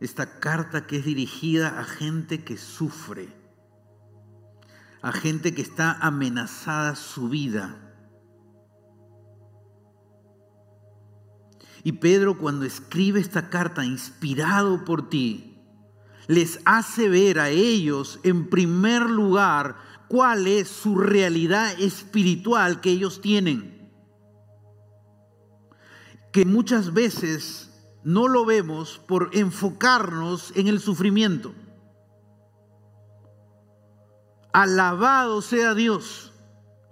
Esta 0.00 0.38
carta 0.38 0.86
que 0.86 0.98
es 0.98 1.04
dirigida 1.04 1.80
a 1.80 1.84
gente 1.84 2.44
que 2.44 2.56
sufre, 2.56 3.34
a 5.02 5.12
gente 5.12 5.54
que 5.54 5.62
está 5.62 5.92
amenazada 5.92 6.94
su 6.94 7.28
vida. 7.28 7.93
Y 11.84 11.92
Pedro 11.92 12.38
cuando 12.38 12.64
escribe 12.64 13.20
esta 13.20 13.50
carta, 13.50 13.84
inspirado 13.84 14.86
por 14.86 15.10
ti, 15.10 15.58
les 16.26 16.58
hace 16.64 17.10
ver 17.10 17.38
a 17.38 17.50
ellos 17.50 18.18
en 18.22 18.48
primer 18.48 19.02
lugar 19.02 19.76
cuál 20.08 20.46
es 20.46 20.68
su 20.68 20.96
realidad 20.96 21.78
espiritual 21.78 22.80
que 22.80 22.90
ellos 22.90 23.20
tienen. 23.20 23.92
Que 26.32 26.46
muchas 26.46 26.94
veces 26.94 27.70
no 28.02 28.28
lo 28.28 28.46
vemos 28.46 28.98
por 29.06 29.28
enfocarnos 29.34 30.52
en 30.56 30.68
el 30.68 30.80
sufrimiento. 30.80 31.54
Alabado 34.54 35.42
sea 35.42 35.74
Dios. 35.74 36.32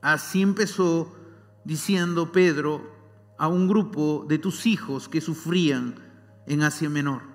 Así 0.02 0.42
empezó 0.42 1.16
diciendo 1.64 2.30
Pedro 2.30 2.91
a 3.42 3.48
un 3.48 3.66
grupo 3.66 4.24
de 4.28 4.38
tus 4.38 4.66
hijos 4.66 5.08
que 5.08 5.20
sufrían 5.20 5.96
en 6.46 6.62
Asia 6.62 6.88
Menor 6.88 7.32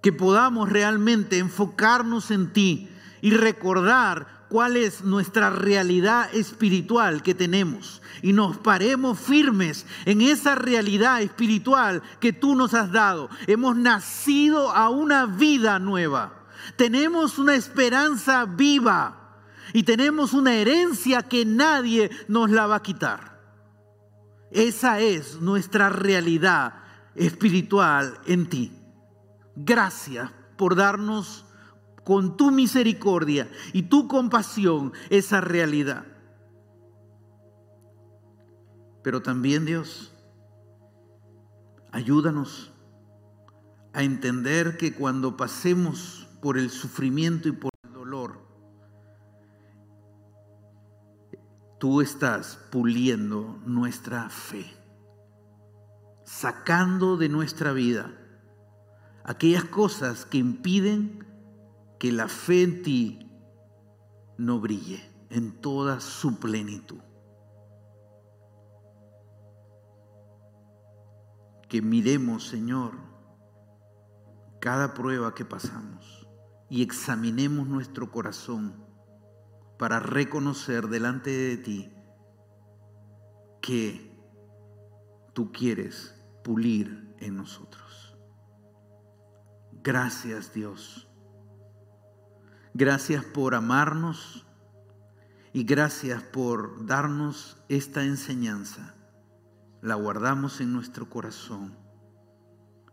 que 0.00 0.14
podamos 0.14 0.70
realmente 0.70 1.38
enfocarnos 1.38 2.30
en 2.30 2.54
ti 2.54 2.88
y 3.20 3.32
recordar 3.32 4.46
cuál 4.48 4.78
es 4.78 5.04
nuestra 5.04 5.50
realidad 5.50 6.34
espiritual 6.34 7.22
que 7.22 7.34
tenemos 7.34 8.00
y 8.22 8.32
nos 8.32 8.56
paremos 8.56 9.18
firmes 9.18 9.84
en 10.06 10.22
esa 10.22 10.54
realidad 10.54 11.20
espiritual 11.20 12.02
que 12.18 12.32
tú 12.32 12.54
nos 12.54 12.72
has 12.72 12.92
dado. 12.92 13.28
Hemos 13.46 13.76
nacido 13.76 14.70
a 14.72 14.88
una 14.88 15.26
vida 15.26 15.78
nueva. 15.78 16.48
Tenemos 16.76 17.38
una 17.38 17.54
esperanza 17.54 18.46
viva 18.46 19.40
y 19.74 19.82
tenemos 19.82 20.32
una 20.32 20.54
herencia 20.54 21.22
que 21.22 21.44
nadie 21.44 22.10
nos 22.28 22.50
la 22.50 22.66
va 22.66 22.76
a 22.76 22.82
quitar. 22.82 23.33
Esa 24.54 25.00
es 25.00 25.40
nuestra 25.40 25.88
realidad 25.88 26.74
espiritual 27.16 28.20
en 28.24 28.48
ti. 28.48 28.72
Gracias 29.56 30.30
por 30.56 30.76
darnos 30.76 31.44
con 32.04 32.36
tu 32.36 32.52
misericordia 32.52 33.50
y 33.72 33.82
tu 33.82 34.06
compasión 34.06 34.92
esa 35.10 35.40
realidad. 35.40 36.04
Pero 39.02 39.22
también 39.22 39.64
Dios, 39.64 40.12
ayúdanos 41.90 42.72
a 43.92 44.04
entender 44.04 44.76
que 44.76 44.94
cuando 44.94 45.36
pasemos 45.36 46.28
por 46.40 46.58
el 46.58 46.70
sufrimiento 46.70 47.48
y 47.48 47.52
por 47.52 47.73
tú 51.84 52.00
estás 52.00 52.58
puliendo 52.70 53.60
nuestra 53.66 54.30
fe, 54.30 54.64
sacando 56.24 57.18
de 57.18 57.28
nuestra 57.28 57.74
vida 57.74 58.10
aquellas 59.22 59.64
cosas 59.64 60.24
que 60.24 60.38
impiden 60.38 61.26
que 61.98 62.10
la 62.10 62.28
fe 62.28 62.62
en 62.62 62.82
ti 62.82 63.30
no 64.38 64.60
brille 64.60 65.02
en 65.28 65.60
toda 65.60 66.00
su 66.00 66.40
plenitud. 66.40 67.02
Que 71.68 71.82
miremos, 71.82 72.48
Señor, 72.48 72.94
cada 74.58 74.94
prueba 74.94 75.34
que 75.34 75.44
pasamos 75.44 76.26
y 76.70 76.82
examinemos 76.82 77.68
nuestro 77.68 78.10
corazón 78.10 78.83
para 79.84 80.00
reconocer 80.00 80.88
delante 80.88 81.28
de 81.28 81.56
ti 81.58 81.92
que 83.60 84.18
tú 85.34 85.52
quieres 85.52 86.14
pulir 86.42 87.14
en 87.18 87.36
nosotros. 87.36 88.16
Gracias 89.82 90.54
Dios 90.54 91.06
Gracias 92.72 93.26
por 93.26 93.54
amarnos 93.54 94.46
y 95.52 95.64
gracias 95.64 96.22
por 96.22 96.86
darnos 96.86 97.62
esta 97.68 98.04
enseñanza. 98.04 98.94
La 99.82 99.96
guardamos 99.96 100.62
en 100.62 100.72
nuestro 100.72 101.10
corazón 101.10 101.76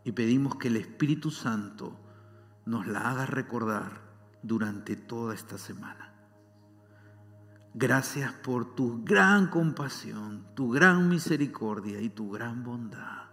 y 0.04 0.12
pedimos 0.12 0.58
que 0.58 0.68
el 0.68 0.76
Espíritu 0.76 1.32
Santo 1.32 1.98
nos 2.66 2.86
la 2.86 3.10
haga 3.10 3.26
recordar 3.26 4.02
durante 4.44 4.98
toda 4.98 5.34
esta 5.34 5.58
semana. 5.58 6.11
Gracias 7.74 8.34
por 8.34 8.76
tu 8.76 9.04
gran 9.04 9.48
compasión, 9.48 10.46
tu 10.56 10.72
gran 10.72 11.08
misericordia 11.10 12.02
y 12.02 12.10
tu 12.10 12.32
gran 12.32 12.64
bondad. 12.64 13.30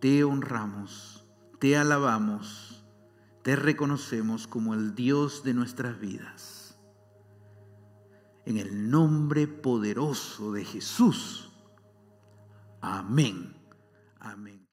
Te 0.00 0.24
honramos, 0.24 1.26
te 1.58 1.76
alabamos 1.76 2.80
te 3.42 3.56
reconocemos 3.56 4.46
como 4.46 4.74
el 4.74 4.94
Dios 4.94 5.42
de 5.44 5.54
nuestras 5.54 5.98
vidas. 5.98 6.78
En 8.44 8.58
el 8.58 8.90
nombre 8.90 9.46
poderoso 9.46 10.52
de 10.52 10.64
Jesús. 10.64 11.50
Amén. 12.80 13.56